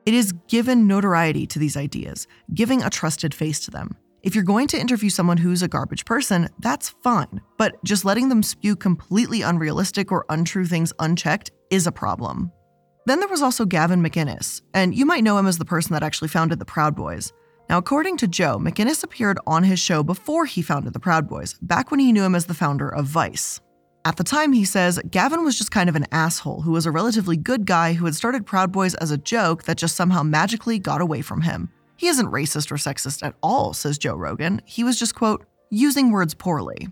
It 0.05 0.13
is 0.13 0.33
given 0.47 0.87
notoriety 0.87 1.45
to 1.47 1.59
these 1.59 1.77
ideas, 1.77 2.27
giving 2.53 2.81
a 2.81 2.89
trusted 2.89 3.33
face 3.33 3.59
to 3.61 3.71
them. 3.71 3.95
If 4.21 4.35
you're 4.35 4.43
going 4.43 4.67
to 4.69 4.79
interview 4.79 5.09
someone 5.09 5.37
who's 5.37 5.61
a 5.61 5.67
garbage 5.67 6.03
person, 6.03 6.49
that's 6.59 6.89
fine, 6.89 7.41
but 7.57 7.81
just 7.85 8.03
letting 8.03 8.27
them 8.27 8.43
spew 8.43 8.75
completely 8.75 9.41
unrealistic 9.41 10.11
or 10.11 10.25
untrue 10.29 10.65
things 10.65 10.91
unchecked 10.99 11.51
is 11.69 11.87
a 11.87 11.91
problem. 11.91 12.51
Then 13.05 13.19
there 13.19 13.29
was 13.29 13.41
also 13.41 13.65
Gavin 13.65 14.03
McInnes, 14.03 14.61
and 14.73 14.93
you 14.93 15.05
might 15.05 15.23
know 15.23 15.37
him 15.37 15.47
as 15.47 15.57
the 15.57 15.65
person 15.65 15.93
that 15.93 16.03
actually 16.03 16.27
founded 16.27 16.59
the 16.59 16.65
Proud 16.65 16.95
Boys. 16.95 17.31
Now, 17.69 17.77
according 17.77 18.17
to 18.17 18.27
Joe, 18.27 18.57
McInnes 18.57 19.03
appeared 19.03 19.39
on 19.47 19.63
his 19.63 19.79
show 19.79 20.03
before 20.03 20.45
he 20.45 20.61
founded 20.61 20.93
the 20.93 20.99
Proud 20.99 21.29
Boys, 21.29 21.53
back 21.61 21.91
when 21.91 21.99
he 21.99 22.11
knew 22.11 22.23
him 22.23 22.35
as 22.35 22.45
the 22.45 22.53
founder 22.53 22.89
of 22.89 23.05
Vice. 23.05 23.61
At 24.05 24.15
the 24.15 24.23
time, 24.23 24.53
he 24.53 24.63
says, 24.63 24.99
Gavin 25.11 25.43
was 25.43 25.57
just 25.57 25.71
kind 25.71 25.89
of 25.89 25.95
an 25.95 26.05
asshole 26.11 26.61
who 26.61 26.71
was 26.71 26.85
a 26.85 26.91
relatively 26.91 27.35
good 27.35 27.65
guy 27.65 27.93
who 27.93 28.05
had 28.05 28.15
started 28.15 28.45
Proud 28.45 28.71
Boys 28.71 28.95
as 28.95 29.11
a 29.11 29.17
joke 29.17 29.63
that 29.63 29.77
just 29.77 29.95
somehow 29.95 30.23
magically 30.23 30.79
got 30.79 31.01
away 31.01 31.21
from 31.21 31.41
him. 31.41 31.69
He 31.97 32.07
isn't 32.07 32.31
racist 32.31 32.71
or 32.71 32.75
sexist 32.75 33.23
at 33.23 33.35
all, 33.43 33.73
says 33.73 33.97
Joe 33.97 34.15
Rogan. 34.15 34.61
He 34.63 34.85
was 34.85 34.97
just, 34.97 35.15
quote, 35.15 35.45
using 35.69 36.11
words 36.11 36.33
poorly. 36.33 36.87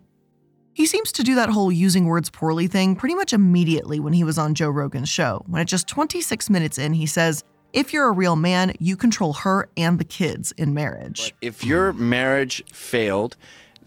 He 0.73 0.85
seems 0.85 1.13
to 1.13 1.23
do 1.23 1.33
that 1.35 1.49
whole 1.49 1.71
using 1.71 2.05
words 2.05 2.29
poorly 2.29 2.67
thing 2.67 2.95
pretty 2.95 3.15
much 3.15 3.31
immediately 3.31 3.99
when 3.99 4.13
he 4.13 4.25
was 4.25 4.37
on 4.37 4.53
Joe 4.53 4.69
Rogan's 4.69 5.09
show, 5.09 5.43
when 5.47 5.61
at 5.61 5.67
just 5.67 5.87
26 5.87 6.49
minutes 6.49 6.77
in, 6.77 6.93
he 6.93 7.05
says, 7.05 7.43
If 7.71 7.93
you're 7.93 8.09
a 8.09 8.11
real 8.11 8.35
man, 8.35 8.73
you 8.79 8.97
control 8.97 9.33
her 9.33 9.69
and 9.77 9.97
the 9.97 10.03
kids 10.03 10.51
in 10.51 10.73
marriage. 10.73 11.33
If 11.41 11.63
your 11.63 11.93
marriage 11.93 12.63
failed, 12.71 13.37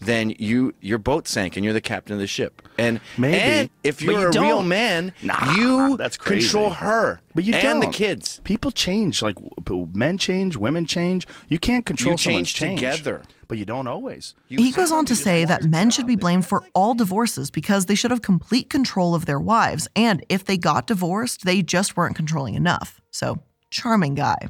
then 0.01 0.31
you 0.39 0.73
your 0.81 0.97
boat 0.97 1.27
sank 1.27 1.55
and 1.55 1.63
you're 1.63 1.73
the 1.73 1.81
captain 1.81 2.13
of 2.13 2.19
the 2.19 2.27
ship. 2.27 2.61
And 2.77 2.99
Maybe. 3.17 3.37
and 3.39 3.69
if 3.83 4.01
you're 4.01 4.13
you 4.13 4.19
a 4.27 4.31
real 4.31 4.57
don't. 4.59 4.67
man, 4.67 5.13
Nah, 5.21 5.53
you 5.55 5.97
that's 5.97 6.17
crazy. 6.17 6.47
control 6.47 6.71
her 6.71 7.21
But 7.35 7.43
you 7.43 7.53
and 7.53 7.63
don't. 7.63 7.91
the 7.91 7.95
kids. 7.97 8.41
People 8.43 8.71
change. 8.71 9.21
Like 9.21 9.37
men 9.93 10.17
change, 10.17 10.57
women 10.57 10.85
change. 10.85 11.27
You 11.47 11.59
can't 11.59 11.85
control 11.85 12.13
You 12.13 12.17
change 12.17 12.53
change 12.55 12.79
together. 12.79 13.21
but 13.47 13.57
you 13.57 13.65
don't 13.65 13.87
always. 13.87 14.33
He 14.47 14.71
goes 14.71 14.91
on 14.91 15.05
to 15.05 15.15
say 15.15 15.45
that 15.45 15.63
men 15.65 15.91
should 15.91 16.07
be 16.07 16.15
blamed 16.15 16.45
for 16.45 16.63
all 16.73 16.93
divorces 16.93 17.51
because 17.51 17.85
they 17.85 17.95
should 17.95 18.11
have 18.11 18.21
complete 18.21 18.69
control 18.69 19.13
of 19.13 19.25
their 19.25 19.39
wives, 19.39 19.87
and 19.95 20.25
if 20.29 20.45
they 20.45 20.57
got 20.57 20.87
divorced, 20.87 21.45
they 21.45 21.61
just 21.61 21.95
weren't 21.97 22.15
controlling 22.15 22.55
enough. 22.55 22.99
So, 23.11 23.39
charming 23.69 24.15
guy. 24.15 24.49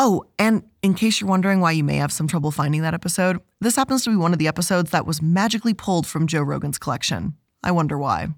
Oh, 0.00 0.22
and 0.38 0.62
in 0.80 0.94
case 0.94 1.20
you're 1.20 1.28
wondering 1.28 1.58
why 1.58 1.72
you 1.72 1.82
may 1.82 1.96
have 1.96 2.12
some 2.12 2.28
trouble 2.28 2.52
finding 2.52 2.82
that 2.82 2.94
episode, 2.94 3.40
this 3.60 3.74
happens 3.74 4.04
to 4.04 4.10
be 4.10 4.16
one 4.16 4.32
of 4.32 4.38
the 4.38 4.46
episodes 4.46 4.92
that 4.92 5.06
was 5.06 5.20
magically 5.20 5.74
pulled 5.74 6.06
from 6.06 6.28
Joe 6.28 6.42
Rogan's 6.42 6.78
collection. 6.78 7.34
I 7.64 7.72
wonder 7.72 7.98
why. 7.98 8.28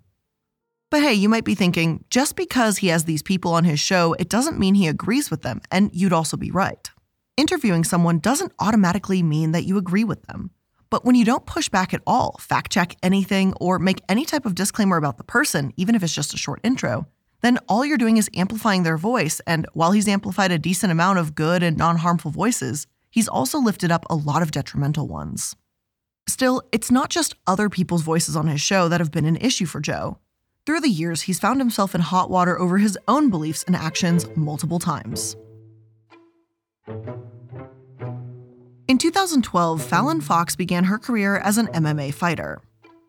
But 0.90 1.02
hey, 1.02 1.12
you 1.12 1.28
might 1.28 1.44
be 1.44 1.54
thinking, 1.54 2.02
just 2.08 2.34
because 2.34 2.78
he 2.78 2.86
has 2.88 3.04
these 3.04 3.22
people 3.22 3.52
on 3.52 3.64
his 3.64 3.78
show, 3.78 4.14
it 4.14 4.30
doesn't 4.30 4.58
mean 4.58 4.74
he 4.74 4.88
agrees 4.88 5.30
with 5.30 5.42
them, 5.42 5.60
and 5.70 5.90
you'd 5.92 6.14
also 6.14 6.38
be 6.38 6.50
right. 6.50 6.90
Interviewing 7.36 7.84
someone 7.84 8.20
doesn't 8.20 8.54
automatically 8.58 9.22
mean 9.22 9.52
that 9.52 9.64
you 9.64 9.76
agree 9.76 10.02
with 10.02 10.22
them. 10.22 10.52
But 10.88 11.04
when 11.04 11.14
you 11.14 11.26
don't 11.26 11.44
push 11.44 11.68
back 11.68 11.92
at 11.92 12.00
all, 12.06 12.38
fact 12.40 12.72
check 12.72 12.96
anything, 13.02 13.52
or 13.60 13.78
make 13.78 14.00
any 14.08 14.24
type 14.24 14.46
of 14.46 14.54
disclaimer 14.54 14.96
about 14.96 15.18
the 15.18 15.24
person, 15.24 15.74
even 15.76 15.94
if 15.94 16.02
it's 16.02 16.14
just 16.14 16.32
a 16.32 16.38
short 16.38 16.60
intro, 16.64 17.06
then 17.40 17.58
all 17.68 17.84
you're 17.84 17.98
doing 17.98 18.16
is 18.16 18.30
amplifying 18.34 18.82
their 18.82 18.96
voice. 18.98 19.40
And 19.46 19.66
while 19.72 19.92
he's 19.92 20.08
amplified 20.08 20.52
a 20.52 20.58
decent 20.58 20.92
amount 20.92 21.18
of 21.18 21.34
good 21.34 21.62
and 21.62 21.76
non 21.76 21.96
harmful 21.96 22.30
voices, 22.30 22.86
he's 23.10 23.28
also 23.28 23.58
lifted 23.58 23.90
up 23.90 24.04
a 24.08 24.14
lot 24.14 24.42
of 24.42 24.50
detrimental 24.50 25.08
ones. 25.08 25.56
Still, 26.26 26.62
it's 26.70 26.90
not 26.90 27.10
just 27.10 27.34
other 27.46 27.68
people's 27.68 28.02
voices 28.02 28.36
on 28.36 28.46
his 28.46 28.60
show 28.60 28.88
that 28.88 29.00
have 29.00 29.10
been 29.10 29.24
an 29.24 29.36
issue 29.36 29.66
for 29.66 29.80
Joe. 29.80 30.18
Through 30.66 30.80
the 30.80 30.88
years, 30.88 31.22
he's 31.22 31.40
found 31.40 31.60
himself 31.60 31.94
in 31.94 32.00
hot 32.02 32.30
water 32.30 32.58
over 32.58 32.78
his 32.78 32.98
own 33.08 33.30
beliefs 33.30 33.64
and 33.64 33.74
actions 33.74 34.26
multiple 34.36 34.78
times. 34.78 35.36
In 38.86 38.98
2012, 38.98 39.82
Fallon 39.82 40.20
Fox 40.20 40.56
began 40.56 40.84
her 40.84 40.98
career 40.98 41.36
as 41.38 41.58
an 41.58 41.68
MMA 41.68 42.12
fighter. 42.12 42.60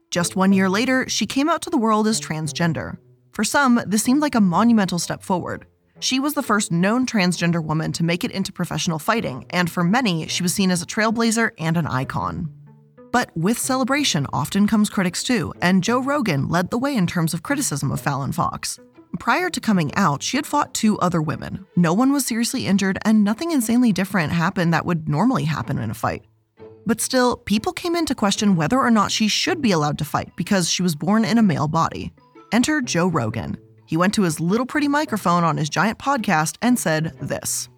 Just 0.10 0.36
one 0.36 0.54
year 0.54 0.70
later, 0.70 1.08
she 1.10 1.26
came 1.26 1.50
out 1.50 1.62
to 1.64 1.70
the 1.70 1.78
world 1.78 2.08
as 2.08 2.22
transgender. 2.22 2.98
For 3.32 3.44
some, 3.44 3.82
this 3.86 4.04
seemed 4.04 4.22
like 4.22 4.36
a 4.36 4.42
monumental 4.42 5.00
step 5.00 5.24
forward. 5.24 5.66
She 6.00 6.20
was 6.20 6.34
the 6.34 6.44
first 6.44 6.72
known 6.72 7.06
transgender 7.06 7.64
woman 7.64 7.92
to 7.94 8.04
make 8.04 8.24
it 8.24 8.32
into 8.32 8.52
professional 8.52 9.00
fighting, 9.00 9.46
and 9.52 9.70
for 9.70 9.84
many, 9.84 10.28
she 10.28 10.44
was 10.44 10.54
seen 10.54 10.72
as 10.72 10.82
a 10.82 10.86
trailblazer 10.86 11.52
and 11.60 11.78
an 11.78 11.88
icon. 11.88 12.52
But 13.12 13.30
with 13.36 13.60
celebration 13.60 14.26
often 14.34 14.68
comes 14.68 14.90
critics 14.90 15.22
too, 15.22 15.54
and 15.62 15.84
Joe 15.84 16.02
Rogan 16.02 16.50
led 16.50 16.72
the 16.72 16.78
way 16.78 16.96
in 16.96 17.08
terms 17.08 17.34
of 17.34 17.44
criticism 17.44 17.92
of 17.92 18.02
Fallon 18.02 18.32
Fox. 18.32 18.80
Prior 19.20 19.50
to 19.50 19.60
coming 19.60 19.94
out, 19.96 20.24
she 20.24 20.38
had 20.38 20.48
fought 20.48 20.74
two 20.74 20.98
other 21.00 21.22
women. 21.22 21.66
No 21.76 21.94
one 21.94 22.12
was 22.12 22.26
seriously 22.26 22.66
injured, 22.66 22.98
and 23.04 23.24
nothing 23.24 23.52
insanely 23.52 23.92
different 23.92 24.32
happened 24.32 24.74
that 24.74 24.86
would 24.86 25.08
normally 25.08 25.44
happen 25.44 25.78
in 25.78 25.92
a 25.92 25.94
fight. 25.94 26.26
But 26.86 27.02
still, 27.02 27.38
people 27.38 27.74
came 27.74 27.96
in 27.96 28.06
to 28.08 28.16
question 28.16 28.56
whether 28.56 28.80
or 28.80 28.90
not 28.90 29.12
she 29.12 29.28
should 29.28 29.62
be 29.62 29.72
allowed 29.72 30.00
to 30.00 30.06
fight 30.06 30.32
because 30.36 30.70
she 30.70 30.82
was 30.82 30.96
born 30.96 31.26
in 31.26 31.38
a 31.38 31.44
male 31.44 31.68
body. 31.68 32.12
Enter 32.52 32.82
Joe 32.82 33.08
Rogan. 33.08 33.58
He 33.86 33.98
went 33.98 34.14
to 34.16 34.24
his 34.24 34.40
little 34.40 34.66
pretty 34.66 34.88
microphone 34.88 35.44
on 35.44 35.58
his 35.58 35.70
giant 35.70 36.00
podcast 36.00 36.58
and 36.62 36.78
said 36.78 37.14
this 37.22 37.70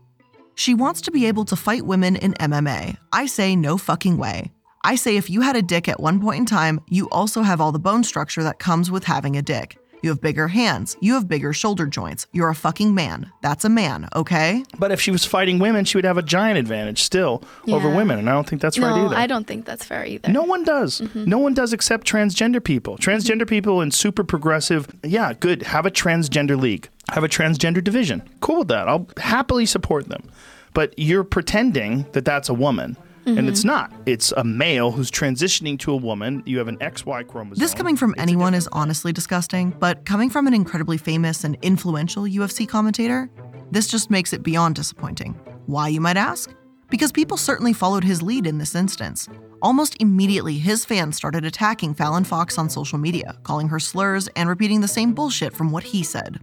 She 0.55 0.73
wants 0.73 1.01
to 1.01 1.11
be 1.11 1.25
able 1.25 1.45
to 1.45 1.55
fight 1.55 1.85
women 1.85 2.15
in 2.15 2.33
MMA. 2.33 2.97
I 3.11 3.25
say 3.25 3.55
no 3.55 3.77
fucking 3.77 4.17
way. 4.17 4.51
I 4.83 4.95
say 4.95 5.15
if 5.15 5.29
you 5.29 5.41
had 5.41 5.55
a 5.55 5.61
dick 5.61 5.87
at 5.87 5.99
one 5.99 6.19
point 6.19 6.39
in 6.39 6.45
time, 6.45 6.81
you 6.89 7.09
also 7.09 7.41
have 7.41 7.61
all 7.61 7.71
the 7.71 7.79
bone 7.79 8.03
structure 8.03 8.43
that 8.43 8.59
comes 8.59 8.91
with 8.91 9.05
having 9.05 9.37
a 9.37 9.41
dick. 9.41 9.77
You 10.03 10.09
have 10.09 10.19
bigger 10.19 10.49
hands. 10.49 10.97
You 10.99 11.13
have 11.13 11.29
bigger 11.29 11.53
shoulder 11.53 11.85
joints. 11.85 12.27
You're 12.33 12.49
a 12.49 12.55
fucking 12.55 12.93
man. 12.93 13.31
That's 13.41 13.63
a 13.63 13.69
man, 13.69 14.09
okay? 14.13 14.65
But 14.77 14.91
if 14.91 14.99
she 14.99 15.11
was 15.11 15.23
fighting 15.23 15.59
women, 15.59 15.85
she 15.85 15.97
would 15.97 16.03
have 16.03 16.17
a 16.17 16.21
giant 16.21 16.59
advantage 16.59 17.01
still 17.01 17.41
over 17.69 17.89
women, 17.89 18.19
and 18.19 18.29
I 18.29 18.33
don't 18.33 18.45
think 18.45 18.61
that's 18.61 18.77
no, 18.77 18.87
right 18.89 19.05
either. 19.05 19.15
I 19.15 19.27
don't 19.27 19.47
think 19.47 19.65
that's 19.65 19.85
fair 19.85 20.05
either. 20.05 20.29
No 20.29 20.43
one 20.43 20.65
does. 20.65 20.99
Mm-hmm. 20.99 21.23
No 21.23 21.37
one 21.39 21.53
does 21.53 21.71
except 21.71 22.05
transgender 22.05 22.61
people. 22.61 22.97
Mm-hmm. 22.97 23.09
Transgender 23.09 23.47
people 23.47 23.79
and 23.79 23.93
super 23.93 24.25
progressive, 24.25 24.93
yeah, 25.03 25.31
good. 25.31 25.63
Have 25.63 25.85
a 25.85 25.91
transgender 25.91 26.59
league, 26.59 26.89
have 27.07 27.23
a 27.23 27.29
transgender 27.29 27.81
division. 27.81 28.27
Cool 28.41 28.59
with 28.59 28.67
that. 28.67 28.89
I'll 28.89 29.07
happily 29.15 29.65
support 29.65 30.09
them. 30.09 30.29
But 30.73 30.93
you're 30.97 31.23
pretending 31.23 32.07
that 32.11 32.25
that's 32.25 32.49
a 32.49 32.53
woman. 32.53 32.97
And 33.25 33.47
it's 33.47 33.61
mm-hmm. 33.61 33.67
not. 33.67 33.93
It's 34.05 34.31
a 34.33 34.43
male 34.43 34.91
who's 34.91 35.09
transitioning 35.09 35.79
to 35.79 35.91
a 35.91 35.95
woman. 35.95 36.43
You 36.45 36.57
have 36.57 36.67
an 36.67 36.77
XY 36.77 37.27
chromosome. 37.27 37.59
This 37.61 37.73
coming 37.73 37.95
from 37.95 38.11
It's 38.11 38.21
anyone 38.21 38.53
is 38.53 38.67
honestly 38.71 39.13
disgusting, 39.13 39.71
but 39.79 40.05
coming 40.05 40.29
from 40.29 40.47
an 40.47 40.53
incredibly 40.53 40.97
famous 40.97 41.43
and 41.43 41.57
influential 41.61 42.23
UFC 42.23 42.67
commentator, 42.67 43.29
this 43.71 43.87
just 43.87 44.09
makes 44.09 44.33
it 44.33 44.43
beyond 44.43 44.75
disappointing. 44.75 45.33
Why, 45.65 45.87
you 45.87 46.01
might 46.01 46.17
ask? 46.17 46.53
Because 46.89 47.11
people 47.11 47.37
certainly 47.37 47.73
followed 47.73 48.03
his 48.03 48.21
lead 48.21 48.45
in 48.45 48.57
this 48.57 48.75
instance. 48.75 49.27
Almost 49.61 49.95
immediately, 50.01 50.59
his 50.59 50.83
fans 50.83 51.15
started 51.15 51.45
attacking 51.45 51.93
Fallon 51.93 52.25
Fox 52.25 52.57
on 52.57 52.69
social 52.69 52.97
media, 52.97 53.37
calling 53.43 53.69
her 53.69 53.79
slurs 53.79 54.27
and 54.35 54.49
repeating 54.49 54.81
the 54.81 54.87
same 54.87 55.13
bullshit 55.13 55.53
from 55.53 55.71
what 55.71 55.83
he 55.83 56.03
said. 56.03 56.39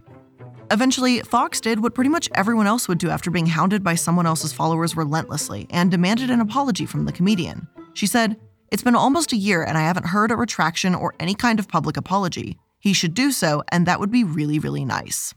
Eventually, 0.71 1.19
Fox 1.19 1.59
did 1.59 1.83
what 1.83 1.93
pretty 1.93 2.09
much 2.09 2.29
everyone 2.33 2.65
else 2.65 2.87
would 2.87 2.97
do 2.97 3.09
after 3.09 3.29
being 3.29 3.47
hounded 3.47 3.83
by 3.83 3.95
someone 3.95 4.25
else's 4.25 4.53
followers 4.53 4.95
relentlessly 4.95 5.67
and 5.69 5.91
demanded 5.91 6.29
an 6.29 6.39
apology 6.39 6.85
from 6.85 7.03
the 7.03 7.11
comedian. 7.11 7.67
She 7.93 8.07
said, 8.07 8.39
It's 8.71 8.81
been 8.81 8.95
almost 8.95 9.33
a 9.33 9.37
year 9.37 9.63
and 9.63 9.77
I 9.77 9.81
haven't 9.81 10.05
heard 10.05 10.31
a 10.31 10.37
retraction 10.37 10.95
or 10.95 11.13
any 11.19 11.35
kind 11.35 11.59
of 11.59 11.67
public 11.67 11.97
apology. 11.97 12.57
He 12.79 12.93
should 12.93 13.13
do 13.13 13.33
so, 13.33 13.63
and 13.69 13.85
that 13.85 13.99
would 13.99 14.11
be 14.11 14.23
really, 14.23 14.59
really 14.59 14.85
nice. 14.85 15.33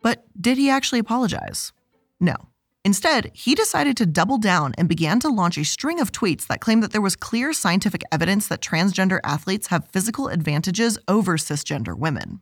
But 0.00 0.24
did 0.40 0.56
he 0.56 0.70
actually 0.70 1.00
apologize? 1.00 1.74
No. 2.18 2.34
Instead, 2.82 3.30
he 3.34 3.54
decided 3.54 3.98
to 3.98 4.06
double 4.06 4.38
down 4.38 4.72
and 4.78 4.88
began 4.88 5.20
to 5.20 5.28
launch 5.28 5.58
a 5.58 5.64
string 5.66 6.00
of 6.00 6.10
tweets 6.10 6.46
that 6.46 6.62
claimed 6.62 6.82
that 6.82 6.92
there 6.92 7.02
was 7.02 7.16
clear 7.16 7.52
scientific 7.52 8.00
evidence 8.10 8.48
that 8.48 8.62
transgender 8.62 9.20
athletes 9.24 9.66
have 9.66 9.88
physical 9.88 10.28
advantages 10.28 10.98
over 11.06 11.36
cisgender 11.36 11.94
women. 11.94 12.40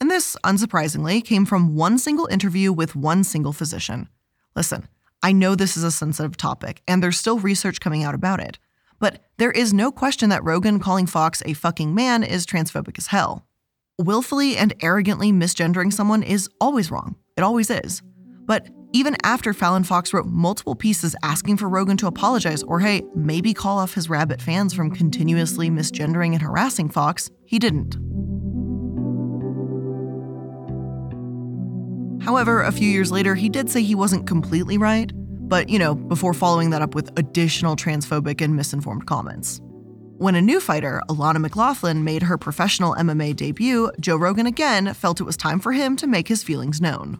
And 0.00 0.10
this, 0.10 0.36
unsurprisingly, 0.44 1.24
came 1.24 1.46
from 1.46 1.74
one 1.74 1.98
single 1.98 2.26
interview 2.26 2.72
with 2.72 2.96
one 2.96 3.24
single 3.24 3.52
physician. 3.52 4.08
Listen, 4.56 4.88
I 5.22 5.32
know 5.32 5.54
this 5.54 5.76
is 5.76 5.84
a 5.84 5.90
sensitive 5.90 6.36
topic, 6.36 6.82
and 6.86 7.02
there's 7.02 7.18
still 7.18 7.38
research 7.38 7.80
coming 7.80 8.04
out 8.04 8.14
about 8.14 8.40
it, 8.40 8.58
but 8.98 9.24
there 9.38 9.50
is 9.50 9.72
no 9.72 9.90
question 9.90 10.28
that 10.28 10.44
Rogan 10.44 10.78
calling 10.78 11.06
Fox 11.06 11.42
a 11.46 11.54
fucking 11.54 11.94
man 11.94 12.22
is 12.22 12.46
transphobic 12.46 12.98
as 12.98 13.08
hell. 13.08 13.46
Willfully 13.98 14.56
and 14.56 14.74
arrogantly 14.82 15.32
misgendering 15.32 15.92
someone 15.92 16.22
is 16.22 16.48
always 16.60 16.90
wrong. 16.90 17.16
It 17.36 17.42
always 17.42 17.70
is. 17.70 18.02
But 18.44 18.68
even 18.92 19.16
after 19.24 19.52
Fallon 19.52 19.84
Fox 19.84 20.12
wrote 20.12 20.26
multiple 20.26 20.74
pieces 20.74 21.16
asking 21.22 21.56
for 21.56 21.68
Rogan 21.68 21.96
to 21.96 22.06
apologize 22.06 22.62
or, 22.62 22.80
hey, 22.80 23.02
maybe 23.14 23.54
call 23.54 23.78
off 23.78 23.94
his 23.94 24.10
rabbit 24.10 24.42
fans 24.42 24.74
from 24.74 24.90
continuously 24.90 25.70
misgendering 25.70 26.32
and 26.32 26.42
harassing 26.42 26.88
Fox, 26.88 27.30
he 27.44 27.58
didn't. 27.58 27.96
However, 32.24 32.62
a 32.62 32.72
few 32.72 32.88
years 32.88 33.12
later, 33.12 33.34
he 33.34 33.50
did 33.50 33.68
say 33.68 33.82
he 33.82 33.94
wasn't 33.94 34.26
completely 34.26 34.78
right, 34.78 35.12
but, 35.46 35.68
you 35.68 35.78
know, 35.78 35.94
before 35.94 36.32
following 36.32 36.70
that 36.70 36.80
up 36.80 36.94
with 36.94 37.16
additional 37.18 37.76
transphobic 37.76 38.40
and 38.40 38.56
misinformed 38.56 39.06
comments. 39.06 39.60
When 40.16 40.34
a 40.34 40.40
new 40.40 40.58
fighter, 40.58 41.02
Alana 41.10 41.38
McLaughlin, 41.38 42.02
made 42.02 42.22
her 42.22 42.38
professional 42.38 42.94
MMA 42.94 43.36
debut, 43.36 43.92
Joe 44.00 44.16
Rogan 44.16 44.46
again 44.46 44.94
felt 44.94 45.20
it 45.20 45.24
was 45.24 45.36
time 45.36 45.60
for 45.60 45.72
him 45.72 45.96
to 45.96 46.06
make 46.06 46.26
his 46.26 46.42
feelings 46.42 46.80
known. 46.80 47.18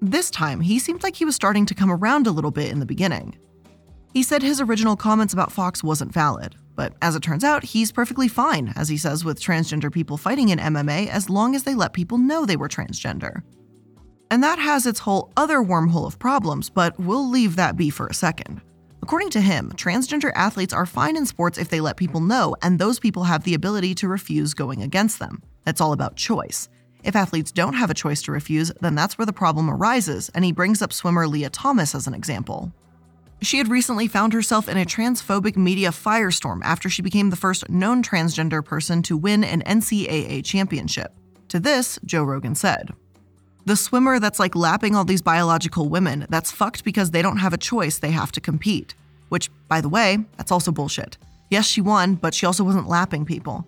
This 0.00 0.32
time, 0.32 0.60
he 0.60 0.80
seemed 0.80 1.04
like 1.04 1.14
he 1.14 1.24
was 1.24 1.36
starting 1.36 1.64
to 1.66 1.74
come 1.74 1.92
around 1.92 2.26
a 2.26 2.32
little 2.32 2.50
bit 2.50 2.72
in 2.72 2.80
the 2.80 2.86
beginning. 2.86 3.38
He 4.14 4.24
said 4.24 4.42
his 4.42 4.60
original 4.60 4.96
comments 4.96 5.32
about 5.32 5.52
Fox 5.52 5.84
wasn't 5.84 6.12
valid, 6.12 6.56
but 6.74 6.94
as 7.02 7.14
it 7.14 7.22
turns 7.22 7.44
out, 7.44 7.62
he's 7.62 7.92
perfectly 7.92 8.26
fine, 8.26 8.72
as 8.74 8.88
he 8.88 8.96
says 8.96 9.24
with 9.24 9.40
transgender 9.40 9.92
people 9.92 10.16
fighting 10.16 10.48
in 10.48 10.58
MMA 10.58 11.06
as 11.08 11.30
long 11.30 11.54
as 11.54 11.62
they 11.62 11.76
let 11.76 11.92
people 11.92 12.18
know 12.18 12.44
they 12.44 12.56
were 12.56 12.68
transgender. 12.68 13.42
And 14.30 14.42
that 14.42 14.58
has 14.58 14.86
its 14.86 15.00
whole 15.00 15.32
other 15.36 15.58
wormhole 15.58 16.06
of 16.06 16.18
problems, 16.18 16.70
but 16.70 16.98
we'll 17.00 17.28
leave 17.28 17.56
that 17.56 17.76
be 17.76 17.90
for 17.90 18.06
a 18.06 18.14
second. 18.14 18.60
According 19.02 19.30
to 19.30 19.40
him, 19.40 19.72
transgender 19.74 20.30
athletes 20.34 20.72
are 20.72 20.86
fine 20.86 21.16
in 21.16 21.26
sports 21.26 21.58
if 21.58 21.68
they 21.68 21.80
let 21.80 21.96
people 21.96 22.20
know, 22.20 22.54
and 22.62 22.78
those 22.78 23.00
people 23.00 23.24
have 23.24 23.42
the 23.42 23.54
ability 23.54 23.94
to 23.96 24.08
refuse 24.08 24.54
going 24.54 24.82
against 24.82 25.18
them. 25.18 25.42
That's 25.64 25.80
all 25.80 25.92
about 25.92 26.16
choice. 26.16 26.68
If 27.02 27.16
athletes 27.16 27.50
don't 27.50 27.74
have 27.74 27.90
a 27.90 27.94
choice 27.94 28.22
to 28.22 28.32
refuse, 28.32 28.70
then 28.80 28.94
that's 28.94 29.18
where 29.18 29.26
the 29.26 29.32
problem 29.32 29.70
arises, 29.70 30.30
and 30.34 30.44
he 30.44 30.52
brings 30.52 30.82
up 30.82 30.92
swimmer 30.92 31.26
Lia 31.26 31.50
Thomas 31.50 31.94
as 31.94 32.06
an 32.06 32.14
example. 32.14 32.72
She 33.42 33.56
had 33.56 33.68
recently 33.68 34.06
found 34.06 34.34
herself 34.34 34.68
in 34.68 34.76
a 34.76 34.84
transphobic 34.84 35.56
media 35.56 35.88
firestorm 35.90 36.60
after 36.62 36.90
she 36.90 37.00
became 37.00 37.30
the 37.30 37.36
first 37.36 37.70
known 37.70 38.02
transgender 38.02 38.62
person 38.62 39.02
to 39.04 39.16
win 39.16 39.44
an 39.44 39.62
NCAA 39.62 40.44
championship. 40.44 41.14
To 41.48 41.58
this, 41.58 41.98
Joe 42.04 42.22
Rogan 42.22 42.54
said, 42.54 42.90
the 43.70 43.76
swimmer 43.76 44.18
that's 44.18 44.40
like 44.40 44.56
lapping 44.56 44.96
all 44.96 45.04
these 45.04 45.22
biological 45.22 45.88
women, 45.88 46.26
that's 46.28 46.50
fucked 46.50 46.82
because 46.82 47.12
they 47.12 47.22
don't 47.22 47.36
have 47.36 47.52
a 47.52 47.56
choice, 47.56 48.00
they 48.00 48.10
have 48.10 48.32
to 48.32 48.40
compete. 48.40 48.96
Which, 49.28 49.48
by 49.68 49.80
the 49.80 49.88
way, 49.88 50.18
that's 50.36 50.50
also 50.50 50.72
bullshit. 50.72 51.18
Yes, 51.50 51.66
she 51.66 51.80
won, 51.80 52.16
but 52.16 52.34
she 52.34 52.46
also 52.46 52.64
wasn't 52.64 52.88
lapping 52.88 53.24
people. 53.24 53.64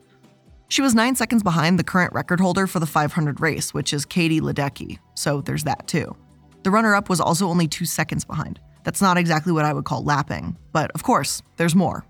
She 0.67 0.83
was 0.83 0.97
nine 0.97 1.15
seconds 1.15 1.45
behind 1.45 1.79
the 1.79 1.85
current 1.85 2.13
record 2.13 2.41
holder 2.41 2.67
for 2.67 2.81
the 2.81 2.87
500 2.87 3.41
race, 3.41 3.73
which 3.73 3.93
is 3.93 4.05
Katie 4.05 4.41
Ledecky, 4.41 4.99
so 5.15 5.41
there's 5.41 5.63
that 5.63 5.87
too. 5.87 6.17
The 6.65 6.73
runner 6.73 6.97
up 6.97 7.09
was 7.09 7.21
also 7.21 7.47
only 7.47 7.69
two 7.69 7.85
seconds 7.85 8.25
behind. 8.25 8.59
That's 8.83 9.03
not 9.03 9.17
exactly 9.17 9.53
what 9.53 9.65
I 9.65 9.73
would 9.73 9.85
call 9.85 10.03
lapping, 10.03 10.57
but 10.73 10.91
of 10.97 11.05
course, 11.05 11.45
there's 11.59 11.77
more. 11.77 12.05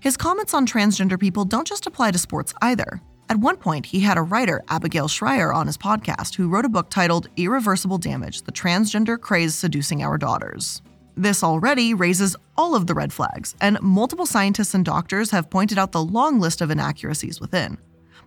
His 0.00 0.16
comments 0.16 0.52
on 0.52 0.66
transgender 0.66 1.20
people 1.20 1.44
don't 1.44 1.68
just 1.68 1.86
apply 1.86 2.10
to 2.10 2.18
sports 2.18 2.52
either. 2.60 3.00
At 3.30 3.38
one 3.38 3.58
point, 3.58 3.86
he 3.86 4.00
had 4.00 4.18
a 4.18 4.22
writer, 4.22 4.60
Abigail 4.66 5.06
Shrier, 5.06 5.52
on 5.52 5.68
his 5.68 5.78
podcast 5.78 6.34
who 6.34 6.48
wrote 6.48 6.64
a 6.64 6.68
book 6.68 6.90
titled 6.90 7.28
Irreversible 7.36 7.98
Damage 7.98 8.42
The 8.42 8.50
Transgender 8.50 9.20
Craze 9.20 9.54
Seducing 9.54 10.02
Our 10.02 10.18
Daughters. 10.18 10.82
This 11.16 11.44
already 11.44 11.94
raises 11.94 12.34
all 12.56 12.74
of 12.74 12.88
the 12.88 12.94
red 12.94 13.12
flags, 13.12 13.54
and 13.60 13.80
multiple 13.80 14.26
scientists 14.26 14.74
and 14.74 14.84
doctors 14.84 15.30
have 15.30 15.48
pointed 15.48 15.78
out 15.78 15.92
the 15.92 16.02
long 16.02 16.40
list 16.40 16.60
of 16.60 16.72
inaccuracies 16.72 17.40
within. 17.40 17.78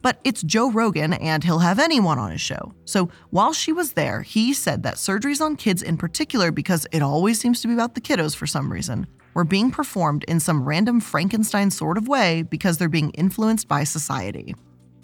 But 0.02 0.22
it's 0.24 0.42
Joe 0.42 0.72
Rogan, 0.72 1.12
and 1.12 1.44
he'll 1.44 1.60
have 1.60 1.80
anyone 1.80 2.18
on 2.18 2.32
his 2.32 2.40
show. 2.40 2.74
So 2.86 3.10
while 3.30 3.52
she 3.52 3.74
was 3.74 3.94
there, 3.94 4.22
he 4.22 4.54
said 4.54 4.84
that 4.84 4.96
surgeries 4.96 5.42
on 5.42 5.58
kids 5.58 5.84
in 5.84 5.98
particular, 5.98 6.50
because 6.50 6.88
it 6.94 7.02
always 7.02 7.42
seems 7.42 7.62
to 7.62 7.68
be 7.68 7.74
about 7.74 7.96
the 7.96 8.02
kiddos 8.02 8.38
for 8.38 8.48
some 8.48 8.72
reason, 8.72 9.08
were 9.34 9.44
being 9.44 9.70
performed 9.70 10.24
in 10.30 10.40
some 10.40 10.64
random 10.64 11.02
Frankenstein 11.02 11.72
sort 11.72 11.98
of 11.98 12.08
way 12.08 12.42
because 12.44 12.78
they're 12.78 12.88
being 12.88 13.10
influenced 13.10 13.68
by 13.68 13.84
society. 13.84 14.56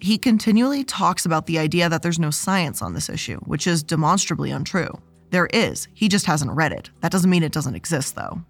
He 0.01 0.18
continually 0.18 0.86
talks 0.86 1.25
about 1.25 1.46
the 1.46 1.60
idea 1.60 1.89
that 1.89 2.01
there's 2.01 2.20
no 2.20 2.32
science 2.32 2.82
on 2.82 2.94
this 2.94 3.10
issue, 3.10 3.39
which 3.41 3.68
is 3.68 3.84
demonstrably 3.84 4.50
untrue. 4.50 4.98
There 5.29 5.48
is, 5.48 5.89
he 5.94 6.08
just 6.08 6.25
hasn't 6.25 6.51
read 6.51 6.72
it. 6.72 6.89
That 7.01 7.12
doesn't 7.12 7.29
mean 7.29 7.44
it 7.44 7.51
doesn't 7.51 7.75
exist, 7.75 8.15
though. 8.15 8.41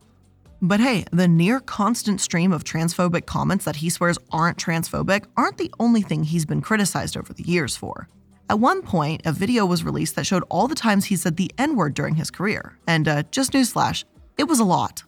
But 0.62 0.80
hey, 0.80 1.06
the 1.12 1.28
near 1.28 1.60
constant 1.60 2.22
stream 2.22 2.52
of 2.52 2.64
transphobic 2.64 3.26
comments 3.26 3.66
that 3.66 3.78
he 3.78 3.90
swears 3.90 4.20
aren't 4.32 4.58
transphobic 4.58 5.26
aren't 5.38 5.58
the 5.58 5.74
only 5.80 6.02
thing 6.02 6.24
he's 6.24 6.46
been 6.46 6.62
criticized 6.62 7.18
over 7.18 7.34
the 7.34 7.44
years 7.44 7.76
for. 7.76 8.08
At 8.50 8.60
one 8.60 8.82
point, 8.82 9.22
a 9.26 9.32
video 9.32 9.66
was 9.66 9.84
released 9.84 10.16
that 10.16 10.26
showed 10.26 10.44
all 10.50 10.68
the 10.68 10.76
times 10.76 11.06
he 11.06 11.16
said 11.16 11.38
the 11.38 11.52
N 11.58 11.76
word 11.76 11.94
during 11.94 12.16
his 12.16 12.30
career. 12.30 12.78
And 12.88 13.08
uh, 13.08 13.24
just 13.32 13.54
newsflash, 13.54 14.04
it 14.38 14.48
was 14.48 14.60
a 14.60 14.66
lot. 14.66 15.04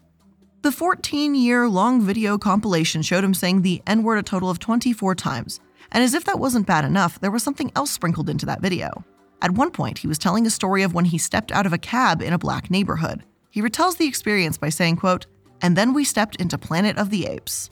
The 0.62 0.72
14 0.72 1.34
year 1.34 1.68
long 1.68 2.00
video 2.00 2.38
compilation 2.38 3.02
showed 3.02 3.24
him 3.24 3.34
saying 3.34 3.62
the 3.62 3.82
N 3.86 4.02
word 4.02 4.18
a 4.18 4.22
total 4.22 4.48
of 4.48 4.58
24 4.58 5.14
times. 5.16 5.60
And 5.92 6.02
as 6.02 6.14
if 6.14 6.24
that 6.24 6.38
wasn't 6.38 6.66
bad 6.66 6.84
enough, 6.84 7.20
there 7.20 7.30
was 7.30 7.42
something 7.42 7.70
else 7.76 7.90
sprinkled 7.90 8.28
into 8.28 8.46
that 8.46 8.60
video. 8.60 9.04
At 9.42 9.52
one 9.52 9.70
point, 9.70 9.98
he 9.98 10.08
was 10.08 10.18
telling 10.18 10.46
a 10.46 10.50
story 10.50 10.82
of 10.82 10.94
when 10.94 11.04
he 11.04 11.18
stepped 11.18 11.52
out 11.52 11.66
of 11.66 11.72
a 11.72 11.78
cab 11.78 12.22
in 12.22 12.32
a 12.32 12.38
black 12.38 12.70
neighborhood. 12.70 13.22
He 13.50 13.62
retells 13.62 13.98
the 13.98 14.06
experience 14.06 14.56
by 14.56 14.70
saying, 14.70 14.96
quote, 14.96 15.26
and 15.60 15.76
then 15.76 15.94
we 15.94 16.04
stepped 16.04 16.36
into 16.36 16.58
Planet 16.58 16.96
of 16.96 17.10
the 17.10 17.26
Apes. 17.26 17.70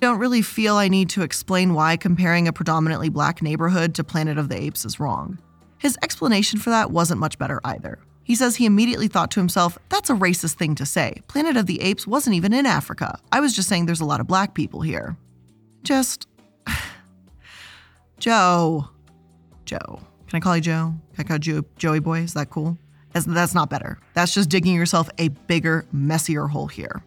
Don't 0.00 0.18
really 0.18 0.42
feel 0.42 0.74
I 0.74 0.88
need 0.88 1.08
to 1.10 1.22
explain 1.22 1.72
why 1.72 1.96
comparing 1.96 2.48
a 2.48 2.52
predominantly 2.52 3.08
black 3.08 3.40
neighborhood 3.40 3.94
to 3.94 4.04
Planet 4.04 4.36
of 4.36 4.48
the 4.48 4.60
Apes 4.60 4.84
is 4.84 4.98
wrong. 4.98 5.38
His 5.78 5.96
explanation 6.02 6.58
for 6.58 6.70
that 6.70 6.90
wasn't 6.90 7.20
much 7.20 7.38
better 7.38 7.60
either. 7.64 7.98
He 8.24 8.34
says 8.34 8.56
he 8.56 8.66
immediately 8.66 9.08
thought 9.08 9.30
to 9.32 9.40
himself, 9.40 9.78
that's 9.90 10.10
a 10.10 10.14
racist 10.14 10.54
thing 10.54 10.74
to 10.76 10.86
say. 10.86 11.22
Planet 11.28 11.56
of 11.56 11.66
the 11.66 11.80
Apes 11.82 12.06
wasn't 12.06 12.36
even 12.36 12.52
in 12.52 12.66
Africa. 12.66 13.18
I 13.30 13.40
was 13.40 13.54
just 13.54 13.68
saying 13.68 13.86
there's 13.86 14.00
a 14.00 14.06
lot 14.06 14.20
of 14.20 14.26
black 14.26 14.54
people 14.54 14.80
here. 14.80 15.16
Just. 15.82 16.26
Joe. 18.24 18.88
Joe. 19.66 20.00
Can 20.28 20.38
I 20.38 20.40
call 20.40 20.56
you 20.56 20.62
Joe? 20.62 20.94
Can 21.14 21.26
I 21.26 21.28
call 21.28 21.38
you 21.42 21.62
Joey 21.76 21.98
Boy? 21.98 22.20
Is 22.20 22.32
that 22.32 22.48
cool? 22.48 22.78
That's, 23.12 23.26
that's 23.26 23.52
not 23.52 23.68
better. 23.68 23.98
That's 24.14 24.32
just 24.32 24.48
digging 24.48 24.74
yourself 24.74 25.10
a 25.18 25.28
bigger, 25.28 25.84
messier 25.92 26.46
hole 26.46 26.66
here. 26.66 27.04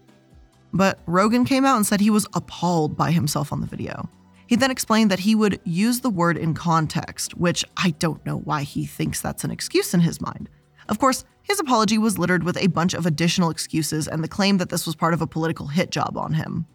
But 0.73 0.99
Rogan 1.07 1.43
came 1.43 1.65
out 1.65 1.75
and 1.75 1.87
said 1.87 2.01
he 2.01 2.11
was 2.11 2.27
appalled 2.35 2.95
by 2.95 3.09
himself 3.09 3.51
on 3.51 3.61
the 3.61 3.65
video. 3.65 4.07
He 4.45 4.55
then 4.55 4.69
explained 4.69 5.09
that 5.09 5.17
he 5.17 5.33
would 5.33 5.59
use 5.63 6.01
the 6.01 6.11
word 6.11 6.37
in 6.37 6.53
context, 6.53 7.35
which 7.35 7.65
I 7.77 7.95
don't 7.97 8.23
know 8.23 8.37
why 8.37 8.61
he 8.61 8.85
thinks 8.85 9.19
that's 9.19 9.43
an 9.43 9.49
excuse 9.49 9.95
in 9.95 10.01
his 10.01 10.21
mind. 10.21 10.49
Of 10.87 10.99
course, 10.99 11.25
his 11.41 11.59
apology 11.59 11.97
was 11.97 12.19
littered 12.19 12.43
with 12.43 12.57
a 12.57 12.67
bunch 12.67 12.93
of 12.93 13.07
additional 13.07 13.49
excuses 13.49 14.07
and 14.07 14.23
the 14.23 14.27
claim 14.27 14.59
that 14.59 14.69
this 14.69 14.85
was 14.85 14.95
part 14.95 15.15
of 15.15 15.23
a 15.23 15.27
political 15.27 15.65
hit 15.65 15.89
job 15.89 16.15
on 16.15 16.33
him. 16.33 16.67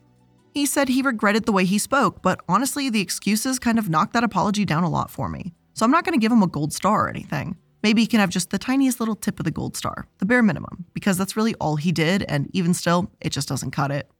He 0.52 0.66
said 0.66 0.90
he 0.90 1.00
regretted 1.00 1.46
the 1.46 1.52
way 1.52 1.64
he 1.64 1.78
spoke, 1.78 2.20
but 2.20 2.40
honestly, 2.46 2.90
the 2.90 3.00
excuses 3.00 3.58
kind 3.58 3.78
of 3.78 3.88
knocked 3.88 4.12
that 4.12 4.22
apology 4.22 4.66
down 4.66 4.84
a 4.84 4.90
lot 4.90 5.10
for 5.10 5.30
me. 5.30 5.54
So 5.72 5.86
I'm 5.86 5.90
not 5.90 6.04
going 6.04 6.12
to 6.12 6.20
give 6.20 6.30
him 6.30 6.42
a 6.42 6.46
gold 6.46 6.74
star 6.74 7.06
or 7.06 7.08
anything. 7.08 7.56
Maybe 7.82 8.02
he 8.02 8.06
can 8.06 8.20
have 8.20 8.28
just 8.28 8.50
the 8.50 8.58
tiniest 8.58 9.00
little 9.00 9.16
tip 9.16 9.40
of 9.40 9.44
the 9.44 9.50
gold 9.50 9.78
star, 9.78 10.06
the 10.18 10.26
bare 10.26 10.42
minimum, 10.42 10.84
because 10.92 11.16
that's 11.16 11.38
really 11.38 11.54
all 11.54 11.76
he 11.76 11.90
did, 11.90 12.22
and 12.28 12.50
even 12.52 12.74
still, 12.74 13.10
it 13.20 13.30
just 13.30 13.48
doesn't 13.48 13.70
cut 13.70 13.90
it. 13.90 14.10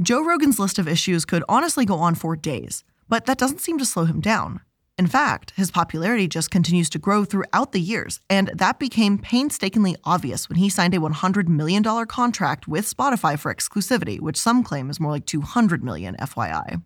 Joe 0.00 0.24
Rogan's 0.24 0.58
list 0.58 0.78
of 0.78 0.88
issues 0.88 1.26
could 1.26 1.44
honestly 1.48 1.84
go 1.84 1.96
on 1.96 2.14
for 2.14 2.34
days, 2.34 2.82
but 3.06 3.26
that 3.26 3.38
doesn't 3.38 3.60
seem 3.60 3.76
to 3.78 3.84
slow 3.84 4.06
him 4.06 4.22
down. 4.22 4.62
In 4.96 5.08
fact, 5.08 5.52
his 5.56 5.72
popularity 5.72 6.28
just 6.28 6.52
continues 6.52 6.88
to 6.90 7.00
grow 7.00 7.24
throughout 7.24 7.72
the 7.72 7.80
years, 7.80 8.20
and 8.30 8.52
that 8.54 8.78
became 8.78 9.18
painstakingly 9.18 9.96
obvious 10.04 10.48
when 10.48 10.56
he 10.56 10.68
signed 10.68 10.94
a 10.94 10.98
$100 10.98 11.48
million 11.48 11.82
contract 12.06 12.68
with 12.68 12.84
Spotify 12.88 13.36
for 13.36 13.52
exclusivity, 13.52 14.20
which 14.20 14.36
some 14.36 14.62
claim 14.62 14.88
is 14.90 15.00
more 15.00 15.10
like 15.10 15.26
200 15.26 15.82
million, 15.82 16.14
FYI. 16.20 16.80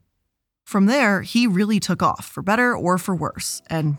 From 0.64 0.86
there, 0.86 1.20
he 1.20 1.46
really 1.46 1.78
took 1.80 2.02
off, 2.02 2.24
for 2.24 2.42
better 2.42 2.74
or 2.74 2.96
for 2.96 3.14
worse, 3.14 3.60
and 3.68 3.98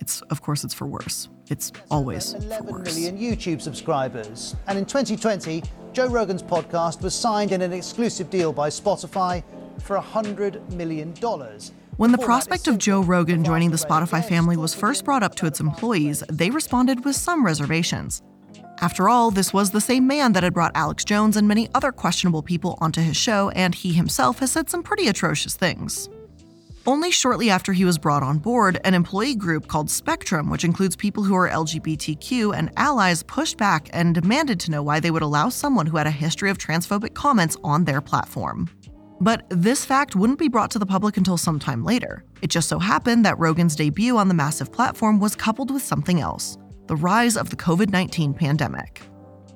it's 0.00 0.22
of 0.22 0.42
course 0.42 0.64
it's 0.64 0.74
for 0.74 0.86
worse. 0.88 1.28
It's 1.48 1.70
always 1.88 2.32
for 2.32 2.62
worse. 2.64 2.96
million 2.96 3.16
YouTube 3.16 3.62
subscribers. 3.62 4.56
And 4.66 4.76
in 4.76 4.84
2020, 4.84 5.62
Joe 5.92 6.08
Rogan's 6.08 6.42
podcast 6.42 7.00
was 7.00 7.14
signed 7.14 7.52
in 7.52 7.62
an 7.62 7.72
exclusive 7.72 8.28
deal 8.28 8.52
by 8.52 8.70
Spotify 8.70 9.44
for 9.80 9.96
$100 9.98 10.72
million. 10.72 11.14
When 11.96 12.12
the 12.12 12.18
prospect 12.18 12.68
of. 12.68 12.76
Joe 12.76 13.00
Rogan 13.00 13.42
joining 13.42 13.70
the 13.70 13.78
Spotify 13.78 14.22
family 14.22 14.58
was 14.58 14.74
first 14.74 15.02
brought 15.02 15.22
up 15.22 15.34
to 15.36 15.46
its 15.46 15.60
employees, 15.60 16.22
they 16.30 16.50
responded 16.50 17.06
with 17.06 17.16
some 17.16 17.44
reservations. 17.44 18.22
After 18.82 19.08
all, 19.08 19.30
this 19.30 19.54
was 19.54 19.70
the 19.70 19.80
same 19.80 20.06
man 20.06 20.34
that 20.34 20.42
had 20.42 20.52
brought 20.52 20.76
Alex 20.76 21.06
Jones 21.06 21.38
and 21.38 21.48
many 21.48 21.70
other 21.74 21.92
questionable 21.92 22.42
people 22.42 22.76
onto 22.82 23.00
his 23.00 23.16
show, 23.16 23.48
and 23.50 23.74
he 23.74 23.94
himself 23.94 24.40
has 24.40 24.52
said 24.52 24.68
some 24.68 24.82
pretty 24.82 25.08
atrocious 25.08 25.56
things. 25.56 26.10
Only 26.86 27.10
shortly 27.10 27.48
after 27.48 27.72
he 27.72 27.86
was 27.86 27.96
brought 27.96 28.22
on 28.22 28.38
board, 28.40 28.78
an 28.84 28.92
employee 28.92 29.34
group 29.34 29.66
called 29.66 29.88
Spectrum, 29.88 30.50
which 30.50 30.64
includes 30.64 30.96
people 30.96 31.22
who 31.22 31.34
are 31.34 31.48
LGBTQ 31.48 32.54
and 32.54 32.70
allies, 32.76 33.22
pushed 33.22 33.56
back 33.56 33.88
and 33.94 34.14
demanded 34.14 34.60
to 34.60 34.70
know 34.70 34.82
why 34.82 35.00
they 35.00 35.10
would 35.10 35.22
allow 35.22 35.48
someone 35.48 35.86
who 35.86 35.96
had 35.96 36.06
a 36.06 36.10
history 36.10 36.50
of 36.50 36.58
transphobic 36.58 37.14
comments 37.14 37.56
on 37.64 37.84
their 37.84 38.02
platform. 38.02 38.68
But 39.20 39.46
this 39.48 39.84
fact 39.84 40.14
wouldn't 40.14 40.38
be 40.38 40.48
brought 40.48 40.70
to 40.72 40.78
the 40.78 40.86
public 40.86 41.16
until 41.16 41.38
sometime 41.38 41.84
later. 41.84 42.24
It 42.42 42.50
just 42.50 42.68
so 42.68 42.78
happened 42.78 43.24
that 43.24 43.38
Rogan's 43.38 43.76
debut 43.76 44.16
on 44.16 44.28
the 44.28 44.34
massive 44.34 44.70
platform 44.70 45.18
was 45.18 45.34
coupled 45.34 45.70
with 45.70 45.82
something 45.82 46.20
else 46.20 46.58
the 46.86 46.96
rise 46.96 47.36
of 47.36 47.50
the 47.50 47.56
COVID 47.56 47.90
19 47.90 48.32
pandemic. 48.34 49.02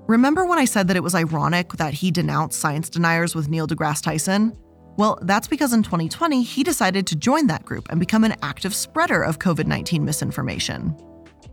Remember 0.08 0.44
when 0.44 0.58
I 0.58 0.64
said 0.64 0.88
that 0.88 0.96
it 0.96 1.02
was 1.02 1.14
ironic 1.14 1.74
that 1.74 1.94
he 1.94 2.10
denounced 2.10 2.58
science 2.58 2.90
deniers 2.90 3.36
with 3.36 3.48
Neil 3.48 3.68
deGrasse 3.68 4.02
Tyson? 4.02 4.56
Well, 4.96 5.16
that's 5.22 5.46
because 5.46 5.72
in 5.72 5.84
2020, 5.84 6.42
he 6.42 6.64
decided 6.64 7.06
to 7.06 7.16
join 7.16 7.46
that 7.46 7.64
group 7.64 7.88
and 7.90 8.00
become 8.00 8.24
an 8.24 8.34
active 8.42 8.74
spreader 8.74 9.22
of 9.22 9.38
COVID 9.38 9.66
19 9.66 10.04
misinformation. 10.04 10.96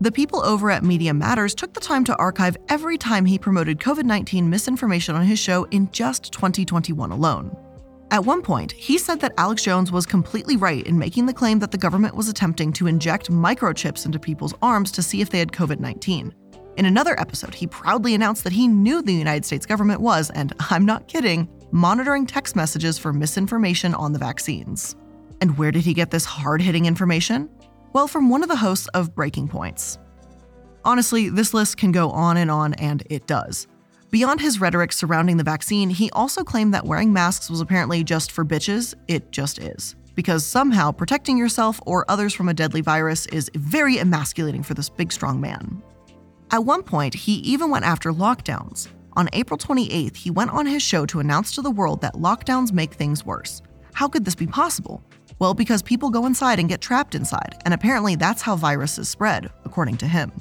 The 0.02 0.12
people 0.12 0.43
over 0.43 0.72
at 0.72 0.84
Media 0.84 1.13
Matters 1.13 1.56
took 1.56 1.74
the 1.74 1.80
time 1.80 2.04
to 2.06 2.15
archive 2.17 2.58
every 2.70 2.98
time 2.98 3.26
he 3.26 3.38
promoted 3.38 3.80
COVID 3.80 4.06
19 4.06 4.50
misinformation 4.50 5.15
on 5.15 5.26
his 5.26 5.39
show 5.39 5.65
in 5.65 5.91
just 5.91 6.32
2021 6.34 7.12
alone. 7.12 7.56
At 8.10 8.24
one 8.24 8.41
point, 8.41 8.72
he 8.72 8.98
said 8.98 9.20
that 9.20 9.34
Alex 9.38 9.63
Jones 9.63 9.91
was 9.91 10.06
completely 10.06 10.56
right 10.56 10.86
in 10.88 10.98
making 10.98 11.26
the 11.26 11.34
claim 11.34 11.60
that 11.60 11.72
the 11.72 11.78
government 11.78 12.15
was 12.15 12.30
attempting 12.30 12.72
to 12.74 12.88
inject 12.88 13.30
microchips 13.30 14.06
into 14.06 14.17
people's 14.17 14.54
arms 14.62 14.91
to 14.93 15.02
see 15.02 15.20
if 15.20 15.30
they 15.30 15.39
had 15.39 15.52
COVID 15.52 15.82
19. 15.82 16.34
In 16.78 16.86
another 16.86 17.20
episode, 17.20 17.54
he 17.54 17.67
proudly 17.67 18.13
announced 18.13 18.46
that 18.46 18.54
he 18.54 18.67
knew 18.67 19.02
the 19.02 19.13
United 19.13 19.43
States 19.43 19.65
government 19.65 20.00
was, 20.00 20.30
and 20.30 20.54
I'm 20.70 20.86
not 20.86 21.10
kidding, 21.10 21.50
monitoring 21.72 22.26
text 22.26 22.56
messages 22.56 22.98
for 22.98 23.12
misinformation 23.12 23.93
on 23.93 24.13
the 24.13 24.20
vaccines. 24.20 24.96
And 25.41 25.58
where 25.58 25.72
did 25.72 25.84
he 25.84 25.93
get 25.93 26.12
this 26.12 26.24
hard 26.24 26.62
hitting 26.62 26.86
information? 26.86 27.50
Well, 27.91 28.08
from 28.08 28.30
one 28.30 28.41
of 28.41 28.48
the 28.48 28.56
hosts 28.56 28.88
of 28.89 29.15
Breaking 29.15 29.50
Points. 29.50 29.98
Honestly, 30.86 31.30
this 31.30 31.54
list 31.54 31.78
can 31.78 31.91
go 31.91 32.10
on 32.12 32.38
and 32.38 32.50
on, 32.50 32.74
and 32.76 33.04
it 33.10 33.28
does. 33.28 33.67
Beyond 34.10 34.39
his 34.39 34.62
rhetoric 34.62 34.93
surrounding 34.93 35.36
the 35.36 35.43
vaccine, 35.43 35.89
he 35.89 36.10
also 36.12 36.41
claimed 36.41 36.74
that 36.74 36.86
wearing 36.86 37.12
masks 37.12 37.50
was 37.50 37.60
apparently 37.60 38.06
just 38.06 38.32
for 38.32 38.46
bitches. 38.46 38.93
It 39.10 39.32
just 39.34 39.60
is. 39.60 39.96
Because 40.15 40.46
somehow 40.46 40.93
protecting 40.93 41.38
yourself 41.38 41.82
or 41.86 42.06
others 42.08 42.34
from 42.34 42.48
a 42.48 42.54
deadly 42.54 42.80
virus 42.80 43.26
is 43.28 43.52
very 43.54 44.00
emasculating 44.00 44.63
for 44.63 44.76
this 44.76 44.89
big, 44.89 45.12
strong 45.12 45.41
man. 45.41 45.84
At 46.52 46.63
one 46.63 46.84
point, 46.84 47.13
he 47.13 47.34
even 47.34 47.70
went 47.70 47.84
after 47.84 48.13
lockdowns. 48.13 48.88
On 49.17 49.28
April 49.34 49.58
28th, 49.58 50.15
he 50.15 50.32
went 50.32 50.52
on 50.52 50.65
his 50.65 50.82
show 50.82 51.06
to 51.08 51.20
announce 51.20 51.54
to 51.56 51.62
the 51.62 51.70
world 51.70 52.00
that 52.02 52.13
lockdowns 52.13 52.72
make 52.72 52.93
things 52.93 53.26
worse. 53.26 53.62
How 53.93 54.08
could 54.08 54.24
this 54.24 54.36
be 54.36 54.48
possible? 54.48 55.04
Well, 55.39 55.54
because 55.54 55.82
people 55.82 56.10
go 56.10 56.26
inside 56.26 56.60
and 56.60 56.70
get 56.70 56.80
trapped 56.80 57.13
inside, 57.13 57.62
and 57.65 57.74
apparently 57.74 58.15
that's 58.15 58.41
how 58.41 58.56
viruses 58.56 59.10
spread, 59.10 59.52
according 59.65 59.98
to 59.98 60.08
him. 60.08 60.32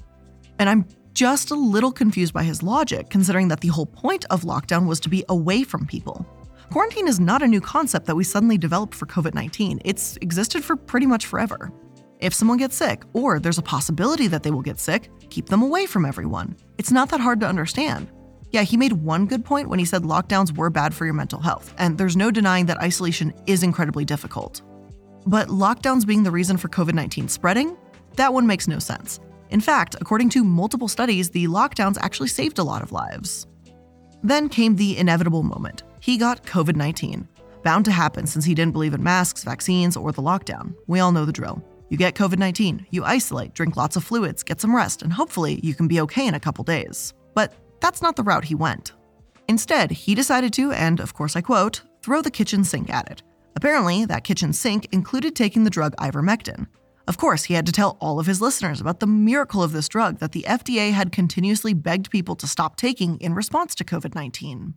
And 0.58 0.70
I'm 0.70 0.86
just 1.16 1.50
a 1.50 1.54
little 1.54 1.90
confused 1.90 2.34
by 2.34 2.42
his 2.42 2.62
logic, 2.62 3.08
considering 3.08 3.48
that 3.48 3.62
the 3.62 3.68
whole 3.68 3.86
point 3.86 4.26
of 4.28 4.42
lockdown 4.42 4.86
was 4.86 5.00
to 5.00 5.08
be 5.08 5.24
away 5.30 5.62
from 5.62 5.86
people. 5.86 6.26
Quarantine 6.70 7.08
is 7.08 7.18
not 7.18 7.42
a 7.42 7.46
new 7.46 7.60
concept 7.60 8.04
that 8.04 8.14
we 8.14 8.22
suddenly 8.22 8.58
developed 8.58 8.94
for 8.94 9.06
COVID 9.06 9.32
19, 9.32 9.80
it's 9.86 10.18
existed 10.20 10.62
for 10.62 10.76
pretty 10.76 11.06
much 11.06 11.24
forever. 11.24 11.72
If 12.20 12.34
someone 12.34 12.58
gets 12.58 12.76
sick, 12.76 13.02
or 13.14 13.40
there's 13.40 13.56
a 13.56 13.62
possibility 13.62 14.26
that 14.26 14.42
they 14.42 14.50
will 14.50 14.60
get 14.60 14.78
sick, 14.78 15.08
keep 15.30 15.46
them 15.46 15.62
away 15.62 15.86
from 15.86 16.04
everyone. 16.04 16.54
It's 16.76 16.92
not 16.92 17.08
that 17.08 17.20
hard 17.20 17.40
to 17.40 17.48
understand. 17.48 18.10
Yeah, 18.50 18.62
he 18.62 18.76
made 18.76 18.92
one 18.92 19.24
good 19.24 19.44
point 19.44 19.70
when 19.70 19.78
he 19.78 19.86
said 19.86 20.02
lockdowns 20.02 20.54
were 20.54 20.68
bad 20.68 20.92
for 20.92 21.06
your 21.06 21.14
mental 21.14 21.40
health, 21.40 21.74
and 21.78 21.96
there's 21.96 22.16
no 22.16 22.30
denying 22.30 22.66
that 22.66 22.82
isolation 22.82 23.32
is 23.46 23.62
incredibly 23.62 24.04
difficult. 24.04 24.60
But 25.24 25.48
lockdowns 25.48 26.06
being 26.06 26.24
the 26.24 26.30
reason 26.30 26.58
for 26.58 26.68
COVID 26.68 26.92
19 26.92 27.28
spreading? 27.28 27.74
That 28.16 28.34
one 28.34 28.46
makes 28.46 28.68
no 28.68 28.78
sense. 28.78 29.18
In 29.56 29.62
fact, 29.62 29.96
according 30.02 30.28
to 30.28 30.44
multiple 30.44 30.86
studies, 30.86 31.30
the 31.30 31.46
lockdowns 31.46 31.96
actually 32.02 32.28
saved 32.28 32.58
a 32.58 32.62
lot 32.62 32.82
of 32.82 32.92
lives. 32.92 33.46
Then 34.22 34.50
came 34.50 34.76
the 34.76 34.98
inevitable 34.98 35.42
moment. 35.42 35.82
He 35.98 36.18
got 36.18 36.44
COVID 36.44 36.76
19. 36.76 37.26
Bound 37.62 37.86
to 37.86 37.90
happen 37.90 38.26
since 38.26 38.44
he 38.44 38.54
didn't 38.54 38.74
believe 38.74 38.92
in 38.92 39.02
masks, 39.02 39.44
vaccines, 39.44 39.96
or 39.96 40.12
the 40.12 40.20
lockdown. 40.20 40.74
We 40.88 41.00
all 41.00 41.10
know 41.10 41.24
the 41.24 41.32
drill. 41.32 41.64
You 41.88 41.96
get 41.96 42.14
COVID 42.14 42.38
19, 42.38 42.88
you 42.90 43.02
isolate, 43.04 43.54
drink 43.54 43.78
lots 43.78 43.96
of 43.96 44.04
fluids, 44.04 44.42
get 44.42 44.60
some 44.60 44.76
rest, 44.76 45.00
and 45.00 45.10
hopefully 45.10 45.58
you 45.62 45.72
can 45.72 45.88
be 45.88 46.02
okay 46.02 46.26
in 46.26 46.34
a 46.34 46.40
couple 46.40 46.62
days. 46.62 47.14
But 47.32 47.54
that's 47.80 48.02
not 48.02 48.16
the 48.16 48.24
route 48.24 48.44
he 48.44 48.54
went. 48.54 48.92
Instead, 49.48 49.90
he 49.90 50.14
decided 50.14 50.52
to, 50.52 50.72
and 50.72 51.00
of 51.00 51.14
course 51.14 51.34
I 51.34 51.40
quote, 51.40 51.80
throw 52.02 52.20
the 52.20 52.30
kitchen 52.30 52.62
sink 52.62 52.90
at 52.90 53.10
it. 53.10 53.22
Apparently, 53.56 54.04
that 54.04 54.24
kitchen 54.24 54.52
sink 54.52 54.86
included 54.92 55.34
taking 55.34 55.64
the 55.64 55.70
drug 55.70 55.96
ivermectin. 55.96 56.66
Of 57.08 57.18
course, 57.18 57.44
he 57.44 57.54
had 57.54 57.66
to 57.66 57.72
tell 57.72 57.96
all 58.00 58.18
of 58.18 58.26
his 58.26 58.40
listeners 58.40 58.80
about 58.80 58.98
the 59.00 59.06
miracle 59.06 59.62
of 59.62 59.72
this 59.72 59.88
drug 59.88 60.18
that 60.18 60.32
the 60.32 60.44
FDA 60.48 60.92
had 60.92 61.12
continuously 61.12 61.72
begged 61.72 62.10
people 62.10 62.34
to 62.36 62.48
stop 62.48 62.76
taking 62.76 63.16
in 63.18 63.34
response 63.34 63.74
to 63.76 63.84
COVID 63.84 64.14
19. 64.14 64.74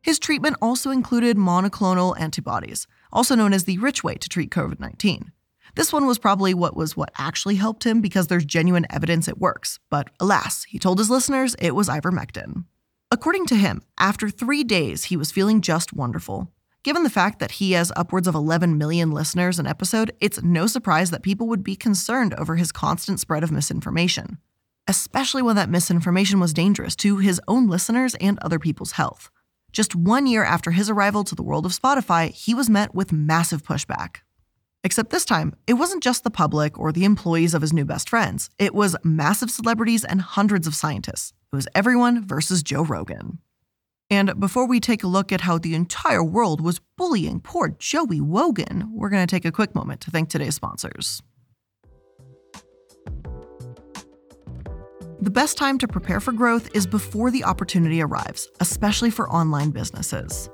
His 0.00 0.18
treatment 0.18 0.56
also 0.62 0.90
included 0.90 1.36
monoclonal 1.36 2.18
antibodies, 2.18 2.86
also 3.12 3.34
known 3.34 3.52
as 3.52 3.64
the 3.64 3.78
rich 3.78 4.04
way 4.04 4.14
to 4.14 4.28
treat 4.28 4.50
COVID 4.50 4.78
19. 4.78 5.32
This 5.74 5.92
one 5.92 6.06
was 6.06 6.18
probably 6.18 6.54
what 6.54 6.76
was 6.76 6.96
what 6.96 7.10
actually 7.18 7.56
helped 7.56 7.84
him 7.84 8.00
because 8.00 8.28
there's 8.28 8.44
genuine 8.44 8.86
evidence 8.90 9.28
it 9.28 9.38
works, 9.38 9.80
but 9.90 10.10
alas, 10.20 10.64
he 10.64 10.78
told 10.78 10.98
his 10.98 11.10
listeners 11.10 11.56
it 11.58 11.74
was 11.74 11.88
ivermectin. 11.88 12.64
According 13.10 13.46
to 13.46 13.56
him, 13.56 13.82
after 13.98 14.28
three 14.28 14.64
days, 14.64 15.04
he 15.04 15.16
was 15.16 15.32
feeling 15.32 15.60
just 15.60 15.92
wonderful. 15.92 16.52
Given 16.88 17.02
the 17.02 17.10
fact 17.10 17.38
that 17.40 17.50
he 17.50 17.72
has 17.72 17.92
upwards 17.96 18.26
of 18.26 18.34
11 18.34 18.78
million 18.78 19.10
listeners 19.10 19.58
an 19.58 19.66
episode, 19.66 20.10
it's 20.22 20.42
no 20.42 20.66
surprise 20.66 21.10
that 21.10 21.22
people 21.22 21.46
would 21.48 21.62
be 21.62 21.76
concerned 21.76 22.32
over 22.38 22.56
his 22.56 22.72
constant 22.72 23.20
spread 23.20 23.44
of 23.44 23.52
misinformation, 23.52 24.38
especially 24.86 25.42
when 25.42 25.54
that 25.56 25.68
misinformation 25.68 26.40
was 26.40 26.54
dangerous 26.54 26.96
to 26.96 27.18
his 27.18 27.42
own 27.46 27.66
listeners 27.68 28.14
and 28.22 28.38
other 28.38 28.58
people's 28.58 28.92
health. 28.92 29.30
Just 29.70 29.94
one 29.94 30.26
year 30.26 30.42
after 30.42 30.70
his 30.70 30.88
arrival 30.88 31.24
to 31.24 31.34
the 31.34 31.42
world 31.42 31.66
of 31.66 31.78
Spotify, 31.78 32.30
he 32.30 32.54
was 32.54 32.70
met 32.70 32.94
with 32.94 33.12
massive 33.12 33.62
pushback. 33.62 34.20
Except 34.82 35.10
this 35.10 35.26
time, 35.26 35.54
it 35.66 35.74
wasn't 35.74 36.02
just 36.02 36.24
the 36.24 36.30
public 36.30 36.78
or 36.78 36.90
the 36.90 37.04
employees 37.04 37.52
of 37.52 37.60
his 37.60 37.74
new 37.74 37.84
best 37.84 38.08
friends, 38.08 38.48
it 38.58 38.74
was 38.74 38.96
massive 39.04 39.50
celebrities 39.50 40.06
and 40.06 40.22
hundreds 40.22 40.66
of 40.66 40.74
scientists. 40.74 41.34
It 41.52 41.56
was 41.56 41.68
everyone 41.74 42.26
versus 42.26 42.62
Joe 42.62 42.82
Rogan. 42.82 43.40
And 44.10 44.40
before 44.40 44.66
we 44.66 44.80
take 44.80 45.02
a 45.02 45.06
look 45.06 45.32
at 45.32 45.42
how 45.42 45.58
the 45.58 45.74
entire 45.74 46.24
world 46.24 46.62
was 46.62 46.80
bullying 46.96 47.40
poor 47.40 47.68
Joey 47.78 48.22
Wogan, 48.22 48.88
we're 48.92 49.10
going 49.10 49.26
to 49.26 49.30
take 49.30 49.44
a 49.44 49.52
quick 49.52 49.74
moment 49.74 50.00
to 50.02 50.10
thank 50.10 50.30
today's 50.30 50.54
sponsors. 50.54 51.22
The 55.20 55.30
best 55.30 55.58
time 55.58 55.78
to 55.78 55.88
prepare 55.88 56.20
for 56.20 56.32
growth 56.32 56.70
is 56.74 56.86
before 56.86 57.30
the 57.30 57.44
opportunity 57.44 58.00
arrives, 58.00 58.48
especially 58.60 59.10
for 59.10 59.28
online 59.30 59.70
businesses. 59.70 60.48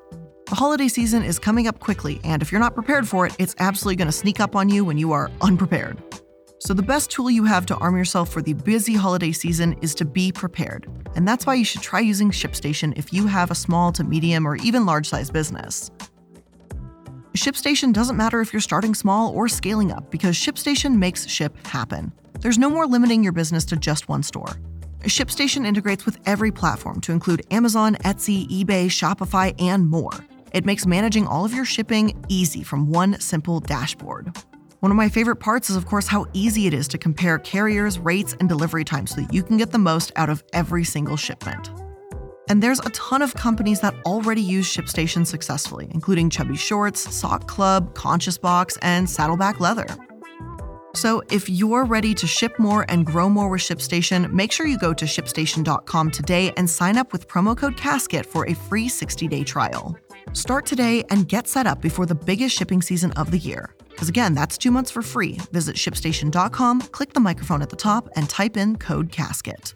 The 0.47 0.55
holiday 0.57 0.89
season 0.89 1.23
is 1.23 1.39
coming 1.39 1.69
up 1.69 1.79
quickly, 1.79 2.21
and 2.25 2.43
if 2.43 2.51
you're 2.51 2.61
not 2.61 2.75
prepared 2.75 3.07
for 3.07 3.27
it, 3.27 3.37
it's 3.39 3.55
absolutely 3.59 3.97
going 3.97 4.09
to 4.09 4.13
sneak 4.13 4.41
up 4.41 4.57
on 4.57 4.69
you 4.69 4.85
when 4.85 4.99
you 4.99 5.13
are 5.13 5.31
unprepared. 5.43 6.03
So, 6.67 6.73
the 6.73 6.83
best 6.83 7.11
tool 7.11 7.31
you 7.31 7.45
have 7.45 7.67
to 7.67 7.77
arm 7.77 7.95
yourself 7.95 8.31
for 8.31 8.41
the 8.41 8.55
busy 8.55 8.95
holiday 8.95 9.33
season 9.33 9.75
is 9.83 9.95
to 9.97 10.07
be 10.07 10.33
prepared. 10.33 10.89
And 11.15 11.29
that's 11.29 11.45
why 11.45 11.57
you 11.57 11.65
should 11.65 11.83
try 11.83 12.01
using 12.01 12.31
ShipStation 12.31 12.97
if 12.97 13.13
you 13.13 13.27
have 13.27 13.51
a 13.51 13.55
small 13.55 13.93
to 13.93 14.03
medium 14.03 14.49
or 14.49 14.57
even 14.57 14.87
large 14.87 15.07
size 15.07 15.31
business. 15.31 15.91
ShipStation 17.37 17.93
doesn't 17.93 18.17
matter 18.17 18.41
if 18.41 18.51
you're 18.51 18.61
starting 18.61 18.95
small 18.95 19.31
or 19.33 19.47
scaling 19.47 19.93
up 19.93 20.11
because 20.11 20.37
ShipStation 20.37 20.97
makes 20.97 21.29
ship 21.29 21.55
happen. 21.67 22.11
There's 22.41 22.57
no 22.57 22.71
more 22.71 22.87
limiting 22.87 23.23
your 23.23 23.35
business 23.35 23.67
to 23.67 23.77
just 23.77 24.09
one 24.09 24.23
store. 24.23 24.57
ShipStation 25.03 25.67
integrates 25.67 26.07
with 26.07 26.19
every 26.25 26.51
platform 26.51 27.03
to 27.03 27.13
include 27.13 27.45
Amazon, 27.51 27.97
Etsy, 27.97 28.49
eBay, 28.49 28.87
Shopify, 28.87 29.55
and 29.61 29.87
more. 29.87 30.13
It 30.55 30.65
makes 30.65 30.87
managing 30.87 31.27
all 31.27 31.45
of 31.45 31.53
your 31.53 31.67
shipping 31.67 32.25
easy 32.31 32.63
from 32.63 32.89
one 32.89 33.21
simple 33.21 33.61
dashboard. 33.61 34.35
One 34.85 34.91
of 34.91 34.99
my 34.99 35.09
favorite 35.09 35.37
parts 35.37 35.71
is, 35.71 35.77
of 35.77 35.87
course, 35.87 36.07
how 36.07 36.27
easy 36.35 36.67
it 36.67 36.75
is 36.75 36.87
to 36.89 36.99
compare 36.99 37.39
carriers, 37.39 37.99
rates, 37.99 38.37
and 38.39 38.51
delivery 38.51 38.85
times 38.85 39.13
so 39.13 39.23
that 39.23 39.33
you 39.33 39.43
can 39.43 39.57
get 39.57 39.71
the 39.71 39.79
most 39.79 40.13
out 40.15 40.29
of 40.29 40.45
every 40.53 40.85
single 40.85 41.17
shipment. 41.17 41.71
And 42.51 42.63
there's 42.63 42.81
a 42.81 42.91
ton 42.91 43.23
of 43.23 43.33
companies 43.33 43.81
that 43.81 43.95
already 44.05 44.43
use 44.43 44.71
ShipStation 44.71 45.27
successfully, 45.27 45.89
including 45.95 46.29
Chubby 46.29 46.55
Shorts, 46.55 47.01
Sock 47.15 47.49
Club, 47.49 47.95
Conscious 47.95 48.37
Box, 48.37 48.77
and 48.83 49.09
Saddleback 49.09 49.59
Leather. 49.59 49.87
So 50.95 51.23
if 51.31 51.49
you're 51.49 51.87
ready 51.87 52.13
to 52.13 52.27
ship 52.27 52.59
more 52.59 52.85
and 52.91 53.07
grow 53.07 53.31
more 53.31 53.49
with 53.49 53.63
ShipStation, 53.63 54.31
make 54.35 54.53
sure 54.53 54.67
you 54.67 54.77
go 54.77 54.93
to 54.93 55.07
shipstation.com 55.07 56.11
today 56.11 56.53
and 56.59 56.69
sign 56.69 56.99
up 56.99 57.11
with 57.11 57.27
promo 57.27 57.57
code 57.57 57.79
CASKET 57.79 58.27
for 58.27 58.47
a 58.49 58.55
free 58.55 58.91
60-day 58.91 59.45
trial. 59.45 59.97
Start 60.35 60.67
today 60.67 61.05
and 61.09 61.27
get 61.27 61.49
set 61.49 61.67
up 61.67 61.81
before 61.81 62.05
the 62.05 62.15
biggest 62.15 62.55
shipping 62.55 62.83
season 62.83 63.13
of 63.13 63.31
the 63.31 63.39
year. 63.39 63.75
Because 63.95 64.09
again, 64.09 64.35
that's 64.35 64.59
two 64.59 64.71
months 64.71 64.91
for 64.91 65.03
free. 65.03 65.39
Visit 65.53 65.77
shipstation.com, 65.77 66.81
click 66.83 67.13
the 67.13 67.21
microphone 67.21 67.63
at 67.63 67.71
the 67.71 67.77
top, 67.77 68.09
and 68.17 68.29
type 68.29 68.57
in 68.57 68.77
code 68.77 69.11
CASKET. 69.11 69.75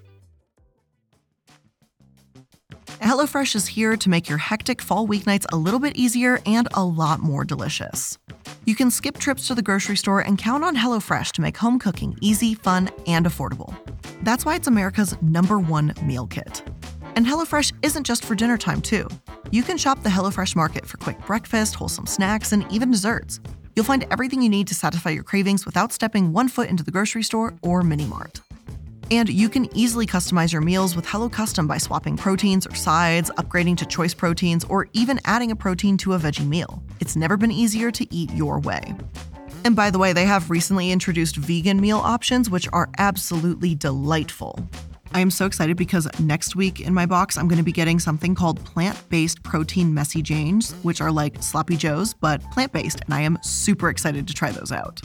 HelloFresh 3.00 3.54
is 3.54 3.68
here 3.68 3.96
to 3.96 4.08
make 4.10 4.28
your 4.28 4.38
hectic 4.38 4.82
fall 4.82 5.06
weeknights 5.06 5.46
a 5.52 5.56
little 5.56 5.78
bit 5.78 5.96
easier 5.96 6.40
and 6.46 6.66
a 6.72 6.84
lot 6.84 7.20
more 7.20 7.44
delicious. 7.44 8.18
You 8.64 8.74
can 8.74 8.90
skip 8.90 9.18
trips 9.18 9.46
to 9.46 9.54
the 9.54 9.62
grocery 9.62 9.96
store 9.96 10.20
and 10.20 10.36
count 10.36 10.64
on 10.64 10.76
HelloFresh 10.76 11.32
to 11.32 11.40
make 11.40 11.56
home 11.56 11.78
cooking 11.78 12.18
easy, 12.20 12.54
fun, 12.54 12.90
and 13.06 13.24
affordable. 13.24 13.72
That's 14.22 14.44
why 14.44 14.56
it's 14.56 14.66
America's 14.66 15.16
number 15.22 15.58
one 15.60 15.94
meal 16.02 16.26
kit. 16.26 16.62
And 17.14 17.24
HelloFresh 17.24 17.72
isn't 17.82 18.04
just 18.04 18.24
for 18.24 18.34
dinner 18.34 18.58
time, 18.58 18.80
too. 18.80 19.08
You 19.50 19.62
can 19.62 19.78
shop 19.78 20.02
the 20.02 20.10
HelloFresh 20.10 20.56
market 20.56 20.84
for 20.84 20.96
quick 20.98 21.24
breakfast, 21.24 21.76
wholesome 21.76 22.06
snacks, 22.06 22.52
and 22.52 22.70
even 22.72 22.90
desserts. 22.90 23.40
You'll 23.78 23.84
find 23.84 24.08
everything 24.10 24.42
you 24.42 24.48
need 24.48 24.66
to 24.66 24.74
satisfy 24.74 25.10
your 25.10 25.22
cravings 25.22 25.64
without 25.64 25.92
stepping 25.92 26.32
one 26.32 26.48
foot 26.48 26.68
into 26.68 26.82
the 26.82 26.90
grocery 26.90 27.22
store 27.22 27.54
or 27.62 27.84
mini 27.84 28.06
mart. 28.06 28.40
And 29.12 29.28
you 29.28 29.48
can 29.48 29.68
easily 29.72 30.04
customize 30.04 30.52
your 30.52 30.62
meals 30.62 30.96
with 30.96 31.06
Hello 31.06 31.28
Custom 31.28 31.68
by 31.68 31.78
swapping 31.78 32.16
proteins 32.16 32.66
or 32.66 32.74
sides, 32.74 33.30
upgrading 33.36 33.76
to 33.76 33.86
choice 33.86 34.14
proteins, 34.14 34.64
or 34.64 34.88
even 34.94 35.20
adding 35.26 35.52
a 35.52 35.54
protein 35.54 35.96
to 35.98 36.14
a 36.14 36.18
veggie 36.18 36.44
meal. 36.44 36.82
It's 36.98 37.14
never 37.14 37.36
been 37.36 37.52
easier 37.52 37.92
to 37.92 38.12
eat 38.12 38.32
your 38.32 38.58
way. 38.58 38.82
And 39.64 39.76
by 39.76 39.90
the 39.90 39.98
way, 40.00 40.12
they 40.12 40.24
have 40.24 40.50
recently 40.50 40.90
introduced 40.90 41.36
vegan 41.36 41.80
meal 41.80 41.98
options, 41.98 42.50
which 42.50 42.68
are 42.72 42.90
absolutely 42.98 43.76
delightful. 43.76 44.58
I 45.12 45.20
am 45.20 45.30
so 45.30 45.46
excited 45.46 45.76
because 45.76 46.08
next 46.20 46.56
week 46.56 46.80
in 46.80 46.92
my 46.92 47.06
box, 47.06 47.36
I'm 47.36 47.48
going 47.48 47.58
to 47.58 47.64
be 47.64 47.72
getting 47.72 47.98
something 47.98 48.34
called 48.34 48.62
plant 48.64 49.08
based 49.08 49.42
protein 49.42 49.92
messy 49.92 50.22
janes, 50.22 50.72
which 50.82 51.00
are 51.00 51.10
like 51.10 51.42
sloppy 51.42 51.76
joes, 51.76 52.14
but 52.14 52.42
plant 52.50 52.72
based, 52.72 53.00
and 53.02 53.14
I 53.14 53.20
am 53.20 53.38
super 53.42 53.88
excited 53.88 54.26
to 54.28 54.34
try 54.34 54.50
those 54.52 54.72
out. 54.72 55.00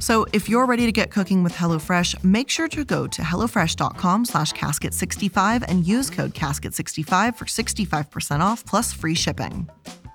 So 0.00 0.26
if 0.32 0.48
you're 0.48 0.66
ready 0.66 0.86
to 0.86 0.92
get 0.92 1.10
cooking 1.10 1.42
with 1.42 1.52
HelloFresh, 1.52 2.22
make 2.22 2.48
sure 2.48 2.68
to 2.68 2.84
go 2.84 3.06
to 3.08 3.22
HelloFresh.com 3.22 4.26
slash 4.26 4.52
casket65 4.52 5.64
and 5.66 5.86
use 5.86 6.08
code 6.08 6.34
casket65 6.34 7.36
for 7.36 7.44
65% 7.44 8.40
off 8.40 8.64
plus 8.64 8.92
free 8.92 9.14
shipping. 9.14 9.68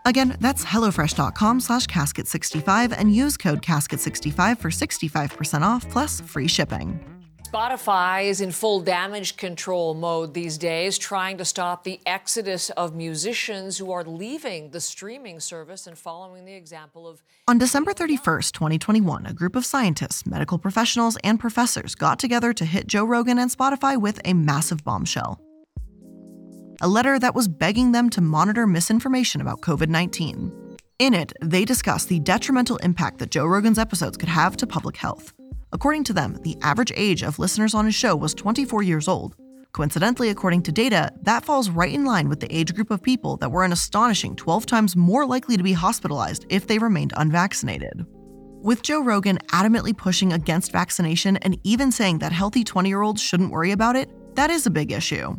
Again, 0.05 0.37
that's 0.39 0.63
HelloFresh.com 0.65 1.59
slash 1.59 1.87
casket65 1.87 2.93
and 2.97 3.13
use 3.13 3.35
code 3.35 3.61
casket65 3.61 4.57
for 4.59 4.69
65% 4.69 5.61
off 5.61 5.87
plus 5.89 6.21
free 6.21 6.47
shipping. 6.47 7.12
Spotify 7.53 8.23
is 8.23 8.41
in 8.41 8.51
full 8.51 8.79
damage 8.79 9.37
control 9.37 9.93
mode 9.93 10.33
these 10.33 10.57
days, 10.57 10.97
trying 10.97 11.37
to 11.37 11.45
stop 11.45 11.83
the 11.83 11.99
exodus 12.03 12.71
of 12.71 12.95
musicians 12.95 13.77
who 13.77 13.91
are 13.91 14.03
leaving 14.03 14.71
the 14.71 14.81
streaming 14.81 15.39
service 15.39 15.85
and 15.85 15.95
following 15.95 16.45
the 16.45 16.53
example 16.53 17.07
of. 17.07 17.21
On 17.47 17.59
December 17.59 17.93
31st, 17.93 18.53
2021, 18.53 19.27
a 19.27 19.33
group 19.33 19.55
of 19.55 19.67
scientists, 19.67 20.25
medical 20.25 20.57
professionals, 20.57 21.15
and 21.23 21.39
professors 21.39 21.93
got 21.93 22.17
together 22.17 22.53
to 22.53 22.65
hit 22.65 22.87
Joe 22.87 23.05
Rogan 23.05 23.37
and 23.37 23.51
Spotify 23.51 24.01
with 24.01 24.19
a 24.25 24.33
massive 24.33 24.83
bombshell. 24.83 25.39
A 26.81 26.87
letter 26.87 27.19
that 27.19 27.35
was 27.35 27.47
begging 27.47 27.91
them 27.91 28.09
to 28.09 28.21
monitor 28.21 28.65
misinformation 28.65 29.41
about 29.41 29.61
COVID 29.61 29.89
19. 29.89 30.77
In 30.97 31.13
it, 31.13 31.33
they 31.39 31.65
discussed 31.65 32.09
the 32.09 32.19
detrimental 32.19 32.77
impact 32.77 33.19
that 33.19 33.29
Joe 33.29 33.45
Rogan's 33.45 33.77
episodes 33.77 34.17
could 34.17 34.29
have 34.29 34.57
to 34.57 34.65
public 34.65 34.97
health. 34.97 35.33
According 35.73 36.03
to 36.05 36.13
them, 36.13 36.37
the 36.43 36.55
average 36.61 36.93
age 36.95 37.23
of 37.23 37.39
listeners 37.39 37.73
on 37.73 37.85
his 37.85 37.95
show 37.95 38.15
was 38.15 38.35
24 38.35 38.83
years 38.83 39.07
old. 39.07 39.35
Coincidentally, 39.71 40.29
according 40.29 40.61
to 40.61 40.71
data, 40.71 41.11
that 41.23 41.43
falls 41.43 41.71
right 41.71 41.91
in 41.91 42.05
line 42.05 42.29
with 42.29 42.39
the 42.39 42.55
age 42.55 42.75
group 42.75 42.91
of 42.91 43.01
people 43.01 43.37
that 43.37 43.51
were 43.51 43.63
an 43.63 43.71
astonishing 43.71 44.35
12 44.35 44.67
times 44.67 44.95
more 44.95 45.25
likely 45.25 45.57
to 45.57 45.63
be 45.63 45.73
hospitalized 45.73 46.45
if 46.49 46.67
they 46.67 46.77
remained 46.77 47.11
unvaccinated. 47.17 48.05
With 48.61 48.83
Joe 48.83 49.01
Rogan 49.01 49.39
adamantly 49.47 49.97
pushing 49.97 50.33
against 50.33 50.71
vaccination 50.71 51.37
and 51.37 51.57
even 51.63 51.91
saying 51.91 52.19
that 52.19 52.31
healthy 52.31 52.63
20 52.63 52.87
year 52.87 53.01
olds 53.01 53.19
shouldn't 53.19 53.51
worry 53.51 53.71
about 53.71 53.95
it, 53.95 54.11
that 54.35 54.51
is 54.51 54.67
a 54.67 54.71
big 54.71 54.91
issue. 54.91 55.35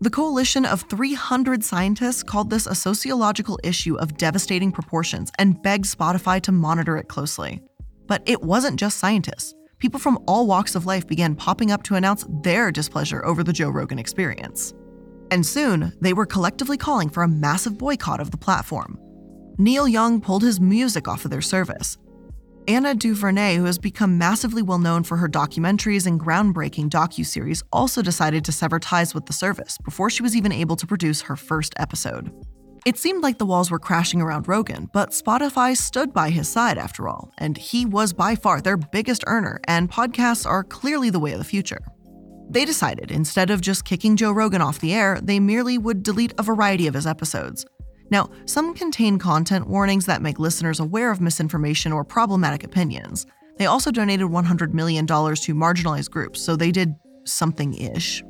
The 0.00 0.10
coalition 0.10 0.64
of 0.64 0.82
300 0.88 1.62
scientists 1.62 2.22
called 2.22 2.48
this 2.48 2.66
a 2.66 2.74
sociological 2.74 3.60
issue 3.62 3.96
of 3.96 4.16
devastating 4.16 4.72
proportions 4.72 5.30
and 5.38 5.62
begged 5.62 5.84
Spotify 5.84 6.40
to 6.42 6.52
monitor 6.52 6.96
it 6.96 7.08
closely. 7.08 7.60
But 8.06 8.22
it 8.24 8.42
wasn't 8.42 8.80
just 8.80 8.98
scientists 8.98 9.54
people 9.78 10.00
from 10.00 10.22
all 10.26 10.46
walks 10.46 10.74
of 10.74 10.86
life 10.86 11.06
began 11.06 11.34
popping 11.34 11.70
up 11.70 11.82
to 11.84 11.94
announce 11.94 12.24
their 12.42 12.70
displeasure 12.70 13.24
over 13.24 13.42
the 13.42 13.52
Joe 13.52 13.70
Rogan 13.70 13.98
experience. 13.98 14.74
And 15.30 15.44
soon, 15.44 15.92
they 16.00 16.12
were 16.12 16.26
collectively 16.26 16.76
calling 16.76 17.08
for 17.08 17.22
a 17.22 17.28
massive 17.28 17.78
boycott 17.78 18.20
of 18.20 18.30
the 18.30 18.36
platform. 18.36 18.98
Neil 19.58 19.88
Young 19.88 20.20
pulled 20.20 20.42
his 20.42 20.60
music 20.60 21.08
off 21.08 21.24
of 21.24 21.30
their 21.30 21.40
service. 21.40 21.98
Ava 22.68 22.94
DuVernay, 22.94 23.56
who 23.56 23.64
has 23.64 23.78
become 23.78 24.18
massively 24.18 24.60
well 24.60 24.78
known 24.78 25.04
for 25.04 25.16
her 25.16 25.28
documentaries 25.28 26.06
and 26.06 26.20
groundbreaking 26.20 26.90
docuseries, 26.90 27.62
also 27.72 28.02
decided 28.02 28.44
to 28.44 28.52
sever 28.52 28.80
ties 28.80 29.14
with 29.14 29.26
the 29.26 29.32
service 29.32 29.78
before 29.84 30.10
she 30.10 30.22
was 30.22 30.34
even 30.34 30.50
able 30.50 30.74
to 30.76 30.86
produce 30.86 31.22
her 31.22 31.36
first 31.36 31.74
episode. 31.78 32.32
It 32.86 32.96
seemed 32.96 33.20
like 33.20 33.38
the 33.38 33.46
walls 33.46 33.68
were 33.68 33.80
crashing 33.80 34.22
around 34.22 34.46
Rogan, 34.46 34.88
but 34.92 35.10
Spotify 35.10 35.76
stood 35.76 36.12
by 36.12 36.30
his 36.30 36.48
side 36.48 36.78
after 36.78 37.08
all, 37.08 37.32
and 37.36 37.56
he 37.56 37.84
was 37.84 38.12
by 38.12 38.36
far 38.36 38.60
their 38.60 38.76
biggest 38.76 39.24
earner, 39.26 39.60
and 39.64 39.90
podcasts 39.90 40.46
are 40.46 40.62
clearly 40.62 41.10
the 41.10 41.18
way 41.18 41.32
of 41.32 41.40
the 41.40 41.44
future. 41.44 41.80
They 42.48 42.64
decided 42.64 43.10
instead 43.10 43.50
of 43.50 43.60
just 43.60 43.84
kicking 43.84 44.14
Joe 44.14 44.30
Rogan 44.30 44.62
off 44.62 44.78
the 44.78 44.94
air, 44.94 45.18
they 45.20 45.40
merely 45.40 45.78
would 45.78 46.04
delete 46.04 46.32
a 46.38 46.44
variety 46.44 46.86
of 46.86 46.94
his 46.94 47.08
episodes. 47.08 47.66
Now, 48.12 48.30
some 48.44 48.72
contain 48.72 49.18
content 49.18 49.66
warnings 49.66 50.06
that 50.06 50.22
make 50.22 50.38
listeners 50.38 50.78
aware 50.78 51.10
of 51.10 51.20
misinformation 51.20 51.92
or 51.92 52.04
problematic 52.04 52.62
opinions. 52.62 53.26
They 53.56 53.66
also 53.66 53.90
donated 53.90 54.28
$100 54.28 54.74
million 54.74 55.08
to 55.08 55.12
marginalized 55.12 56.10
groups, 56.10 56.40
so 56.40 56.54
they 56.54 56.70
did 56.70 56.94
something 57.24 57.74
ish. 57.74 58.22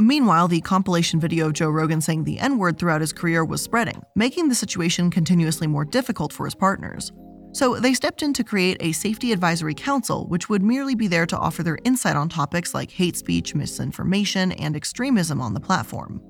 Meanwhile, 0.00 0.46
the 0.46 0.60
compilation 0.60 1.18
video 1.18 1.46
of 1.46 1.54
Joe 1.54 1.70
Rogan 1.70 2.00
saying 2.00 2.22
the 2.22 2.38
N 2.38 2.56
word 2.56 2.78
throughout 2.78 3.00
his 3.00 3.12
career 3.12 3.44
was 3.44 3.60
spreading, 3.60 4.00
making 4.14 4.48
the 4.48 4.54
situation 4.54 5.10
continuously 5.10 5.66
more 5.66 5.84
difficult 5.84 6.32
for 6.32 6.44
his 6.44 6.54
partners. 6.54 7.10
So 7.52 7.80
they 7.80 7.94
stepped 7.94 8.22
in 8.22 8.32
to 8.34 8.44
create 8.44 8.76
a 8.78 8.92
safety 8.92 9.32
advisory 9.32 9.74
council, 9.74 10.28
which 10.28 10.48
would 10.48 10.62
merely 10.62 10.94
be 10.94 11.08
there 11.08 11.26
to 11.26 11.36
offer 11.36 11.64
their 11.64 11.78
insight 11.84 12.14
on 12.14 12.28
topics 12.28 12.74
like 12.74 12.92
hate 12.92 13.16
speech, 13.16 13.56
misinformation, 13.56 14.52
and 14.52 14.76
extremism 14.76 15.40
on 15.40 15.52
the 15.52 15.60
platform. 15.60 16.20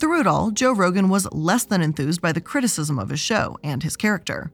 Through 0.00 0.20
it 0.20 0.26
all, 0.26 0.50
Joe 0.50 0.72
Rogan 0.72 1.10
was 1.10 1.30
less 1.32 1.64
than 1.64 1.82
enthused 1.82 2.22
by 2.22 2.32
the 2.32 2.40
criticism 2.40 2.98
of 2.98 3.10
his 3.10 3.20
show 3.20 3.58
and 3.62 3.82
his 3.82 3.96
character. 3.96 4.52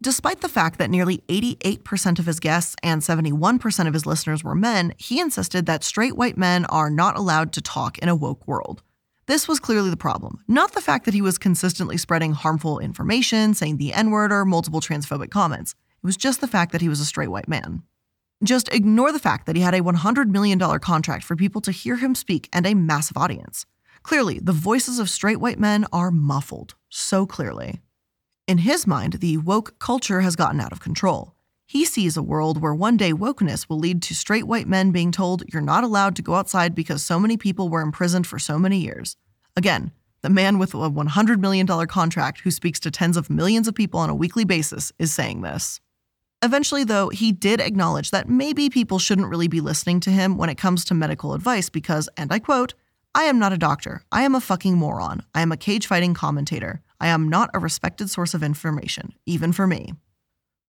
Despite 0.00 0.42
the 0.42 0.48
fact 0.48 0.78
that 0.78 0.90
nearly 0.90 1.24
88% 1.28 2.20
of 2.20 2.26
his 2.26 2.38
guests 2.38 2.76
and 2.84 3.02
71% 3.02 3.86
of 3.88 3.94
his 3.94 4.06
listeners 4.06 4.44
were 4.44 4.54
men, 4.54 4.94
he 4.96 5.18
insisted 5.18 5.66
that 5.66 5.82
straight 5.82 6.16
white 6.16 6.38
men 6.38 6.66
are 6.66 6.88
not 6.88 7.18
allowed 7.18 7.52
to 7.54 7.60
talk 7.60 7.98
in 7.98 8.08
a 8.08 8.14
woke 8.14 8.46
world. 8.46 8.82
This 9.26 9.48
was 9.48 9.58
clearly 9.58 9.90
the 9.90 9.96
problem, 9.96 10.38
not 10.46 10.72
the 10.72 10.80
fact 10.80 11.04
that 11.04 11.14
he 11.14 11.20
was 11.20 11.36
consistently 11.36 11.96
spreading 11.96 12.32
harmful 12.32 12.78
information, 12.78 13.54
saying 13.54 13.78
the 13.78 13.92
N 13.92 14.12
word, 14.12 14.30
or 14.30 14.44
multiple 14.44 14.80
transphobic 14.80 15.30
comments. 15.30 15.72
It 15.72 16.06
was 16.06 16.16
just 16.16 16.40
the 16.40 16.46
fact 16.46 16.70
that 16.70 16.80
he 16.80 16.88
was 16.88 17.00
a 17.00 17.04
straight 17.04 17.28
white 17.28 17.48
man. 17.48 17.82
Just 18.44 18.72
ignore 18.72 19.10
the 19.10 19.18
fact 19.18 19.46
that 19.46 19.56
he 19.56 19.62
had 19.62 19.74
a 19.74 19.80
$100 19.80 20.28
million 20.28 20.60
contract 20.78 21.24
for 21.24 21.34
people 21.34 21.60
to 21.62 21.72
hear 21.72 21.96
him 21.96 22.14
speak 22.14 22.48
and 22.52 22.66
a 22.66 22.74
massive 22.74 23.16
audience. 23.16 23.66
Clearly, 24.04 24.38
the 24.38 24.52
voices 24.52 25.00
of 25.00 25.10
straight 25.10 25.40
white 25.40 25.58
men 25.58 25.86
are 25.92 26.12
muffled, 26.12 26.76
so 26.88 27.26
clearly. 27.26 27.80
In 28.48 28.56
his 28.56 28.86
mind, 28.86 29.20
the 29.20 29.36
woke 29.36 29.78
culture 29.78 30.22
has 30.22 30.34
gotten 30.34 30.58
out 30.58 30.72
of 30.72 30.80
control. 30.80 31.34
He 31.66 31.84
sees 31.84 32.16
a 32.16 32.22
world 32.22 32.62
where 32.62 32.74
one 32.74 32.96
day 32.96 33.12
wokeness 33.12 33.68
will 33.68 33.78
lead 33.78 34.00
to 34.04 34.14
straight 34.14 34.46
white 34.46 34.66
men 34.66 34.90
being 34.90 35.12
told 35.12 35.44
you're 35.52 35.60
not 35.60 35.84
allowed 35.84 36.16
to 36.16 36.22
go 36.22 36.34
outside 36.34 36.74
because 36.74 37.02
so 37.02 37.20
many 37.20 37.36
people 37.36 37.68
were 37.68 37.82
imprisoned 37.82 38.26
for 38.26 38.38
so 38.38 38.58
many 38.58 38.78
years. 38.78 39.18
Again, 39.54 39.92
the 40.22 40.30
man 40.30 40.58
with 40.58 40.72
a 40.72 40.78
$100 40.78 41.40
million 41.40 41.66
contract 41.88 42.40
who 42.40 42.50
speaks 42.50 42.80
to 42.80 42.90
tens 42.90 43.18
of 43.18 43.28
millions 43.28 43.68
of 43.68 43.74
people 43.74 44.00
on 44.00 44.08
a 44.08 44.14
weekly 44.14 44.46
basis 44.46 44.94
is 44.98 45.12
saying 45.12 45.42
this. 45.42 45.78
Eventually, 46.42 46.84
though, 46.84 47.10
he 47.10 47.32
did 47.32 47.60
acknowledge 47.60 48.12
that 48.12 48.30
maybe 48.30 48.70
people 48.70 48.98
shouldn't 48.98 49.28
really 49.28 49.48
be 49.48 49.60
listening 49.60 50.00
to 50.00 50.10
him 50.10 50.38
when 50.38 50.48
it 50.48 50.56
comes 50.56 50.86
to 50.86 50.94
medical 50.94 51.34
advice 51.34 51.68
because, 51.68 52.08
and 52.16 52.32
I 52.32 52.38
quote, 52.38 52.72
I 53.14 53.24
am 53.24 53.38
not 53.38 53.52
a 53.52 53.58
doctor. 53.58 54.04
I 54.10 54.22
am 54.22 54.34
a 54.34 54.40
fucking 54.40 54.78
moron. 54.78 55.22
I 55.34 55.42
am 55.42 55.52
a 55.52 55.58
cage 55.58 55.86
fighting 55.86 56.14
commentator. 56.14 56.80
I 57.00 57.08
am 57.08 57.28
not 57.28 57.50
a 57.54 57.58
respected 57.58 58.10
source 58.10 58.34
of 58.34 58.42
information, 58.42 59.14
even 59.26 59.52
for 59.52 59.66
me. 59.66 59.92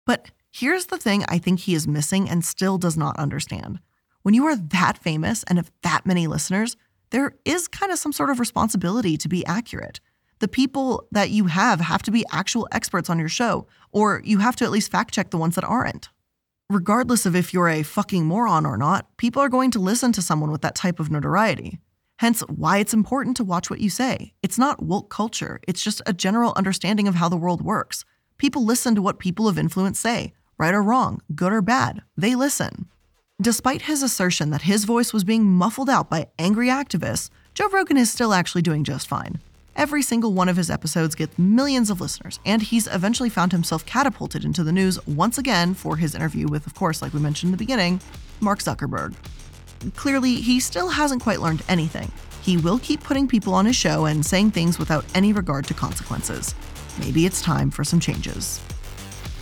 But 0.06 0.32
here's 0.52 0.88
the 0.88 0.98
thing 0.98 1.26
I 1.28 1.38
think 1.38 1.62
he 1.62 1.76
is 1.76 1.88
missing 1.88 2.30
and 2.30 2.44
still 2.46 2.78
does 2.78 2.98
not 2.98 3.18
understand. 3.18 3.80
When 4.22 4.34
you 4.34 4.46
are 4.46 4.56
that 4.56 4.98
famous 4.98 5.44
and 5.44 5.58
have 5.58 5.72
that 5.84 6.06
many 6.06 6.28
listeners, 6.28 6.76
there 7.12 7.36
is 7.46 7.68
kind 7.68 7.92
of 7.92 8.00
some 8.00 8.12
sort 8.12 8.30
of 8.30 8.40
responsibility 8.40 9.18
to 9.18 9.30
be 9.30 9.46
accurate. 9.46 10.00
The 10.40 10.48
people 10.48 11.08
that 11.12 11.32
you 11.32 11.46
have 11.46 11.80
have 11.80 12.04
to 12.04 12.12
be 12.12 12.26
actual 12.32 12.68
experts 12.72 13.10
on 13.10 13.20
your 13.20 13.30
show, 13.30 13.68
or 13.92 14.22
you 14.24 14.40
have 14.40 14.56
to 14.58 14.66
at 14.66 14.72
least 14.72 14.92
fact 14.92 15.14
check 15.14 15.32
the 15.32 15.38
ones 15.38 15.56
that 15.56 15.64
aren't. 15.64 16.10
Regardless 16.70 17.26
of 17.26 17.36
if 17.36 17.54
you're 17.54 17.68
a 17.68 17.84
fucking 17.84 18.26
moron 18.26 18.66
or 18.66 18.78
not, 18.78 19.18
people 19.18 19.42
are 19.42 19.50
going 19.50 19.72
to 19.72 19.80
listen 19.80 20.12
to 20.14 20.22
someone 20.22 20.52
with 20.52 20.62
that 20.62 20.76
type 20.76 21.00
of 21.00 21.10
notoriety. 21.10 21.80
Hence, 22.20 22.42
why 22.50 22.80
it's 22.80 22.94
important 22.94 23.38
to 23.38 23.46
watch 23.46 23.70
what 23.70 23.80
you 23.80 23.90
say. 23.90 24.34
It's 24.44 24.58
not 24.58 24.84
woke 24.84 25.10
culture, 25.10 25.62
it's 25.66 25.82
just 25.82 26.02
a 26.06 26.12
general 26.12 26.52
understanding 26.58 27.08
of 27.08 27.16
how 27.16 27.30
the 27.30 27.38
world 27.38 27.62
works. 27.62 28.04
People 28.38 28.66
listen 28.66 28.94
to 28.96 29.02
what 29.02 29.20
people 29.20 29.48
of 29.48 29.58
influence 29.58 30.02
say, 30.02 30.34
right 30.58 30.74
or 30.74 30.84
wrong, 30.84 31.22
good 31.34 31.54
or 31.54 31.62
bad. 31.62 32.02
They 32.18 32.36
listen. 32.36 32.90
Despite 33.42 33.84
his 33.84 34.04
assertion 34.04 34.50
that 34.50 34.64
his 34.64 34.84
voice 34.84 35.14
was 35.14 35.24
being 35.24 35.46
muffled 35.46 35.90
out 35.90 36.10
by 36.10 36.28
angry 36.38 36.68
activists, 36.68 37.30
Joe 37.54 37.70
Rogan 37.70 37.96
is 37.96 38.12
still 38.12 38.34
actually 38.34 38.64
doing 38.64 38.84
just 38.84 39.08
fine. 39.08 39.40
Every 39.78 40.02
single 40.02 40.34
one 40.34 40.50
of 40.50 40.58
his 40.58 40.70
episodes 40.70 41.16
gets 41.16 41.40
millions 41.40 41.90
of 41.90 42.02
listeners, 42.02 42.42
and 42.46 42.62
he's 42.62 42.88
eventually 42.88 43.30
found 43.30 43.54
himself 43.54 43.86
catapulted 43.86 44.44
into 44.44 44.66
the 44.66 44.74
news 44.74 45.00
once 45.08 45.38
again 45.38 45.74
for 45.74 45.96
his 45.96 46.16
interview 46.16 46.50
with, 46.50 46.68
of 46.68 46.76
course, 46.76 47.02
like 47.02 47.14
we 47.14 47.22
mentioned 47.22 47.48
in 47.48 47.52
the 47.54 47.58
beginning, 47.66 48.02
Mark 48.42 48.60
Zuckerberg. 48.60 49.16
Clearly, 49.96 50.36
he 50.36 50.60
still 50.60 50.90
hasn't 50.90 51.22
quite 51.22 51.40
learned 51.40 51.64
anything. 51.68 52.12
He 52.42 52.58
will 52.58 52.80
keep 52.80 53.04
putting 53.04 53.28
people 53.28 53.54
on 53.54 53.66
his 53.66 53.76
show 53.76 54.06
and 54.06 54.26
saying 54.26 54.52
things 54.52 54.80
without 54.80 55.06
any 55.14 55.34
regard 55.34 55.66
to 55.66 55.74
consequences. 55.74 56.56
Maybe 57.00 57.26
it's 57.26 57.42
time 57.42 57.72
for 57.72 57.84
some 57.84 58.00
changes. 58.00 58.62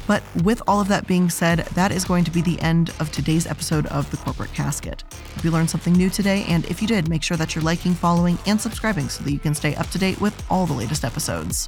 But 0.08 0.24
with 0.44 0.62
all 0.68 0.80
of 0.80 0.88
that 0.88 1.06
being 1.06 1.30
said, 1.30 1.60
that 1.76 1.92
is 1.92 2.06
going 2.06 2.24
to 2.24 2.32
be 2.32 2.42
the 2.42 2.60
end 2.62 2.92
of 3.00 3.12
today's 3.12 3.46
episode 3.46 3.86
of 3.88 4.10
The 4.10 4.18
Corporate 4.18 4.54
Casket. 4.54 5.04
If 5.36 5.44
you 5.44 5.52
learned 5.52 5.70
something 5.70 5.94
new 5.94 6.10
today, 6.10 6.46
and 6.48 6.66
if 6.66 6.82
you 6.82 6.88
did, 6.88 7.10
make 7.10 7.24
sure 7.24 7.36
that 7.36 7.54
you're 7.54 7.64
liking, 7.64 7.94
following, 7.94 8.38
and 8.48 8.60
subscribing 8.60 9.10
so 9.10 9.24
that 9.26 9.32
you 9.32 9.40
can 9.40 9.54
stay 9.54 9.76
up 9.76 9.90
to 9.90 9.98
date 9.98 10.22
with 10.22 10.46
all 10.50 10.66
the 10.66 10.74
latest 10.74 11.04
episodes. 11.04 11.68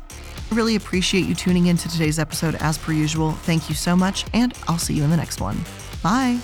I 0.51 0.55
really 0.55 0.77
appreciate 0.77 1.25
you 1.25 1.35
tuning 1.35 1.67
in 1.67 1.75
to 1.77 1.89
today's 1.89 2.17
episode 2.17 2.55
as 2.55 2.77
per 2.77 2.93
usual. 2.93 3.31
Thank 3.31 3.67
you 3.67 3.75
so 3.75 3.95
much, 3.95 4.25
and 4.33 4.53
I'll 4.69 4.77
see 4.77 4.93
you 4.93 5.03
in 5.03 5.09
the 5.09 5.17
next 5.17 5.41
one. 5.41 5.61
Bye. 6.01 6.39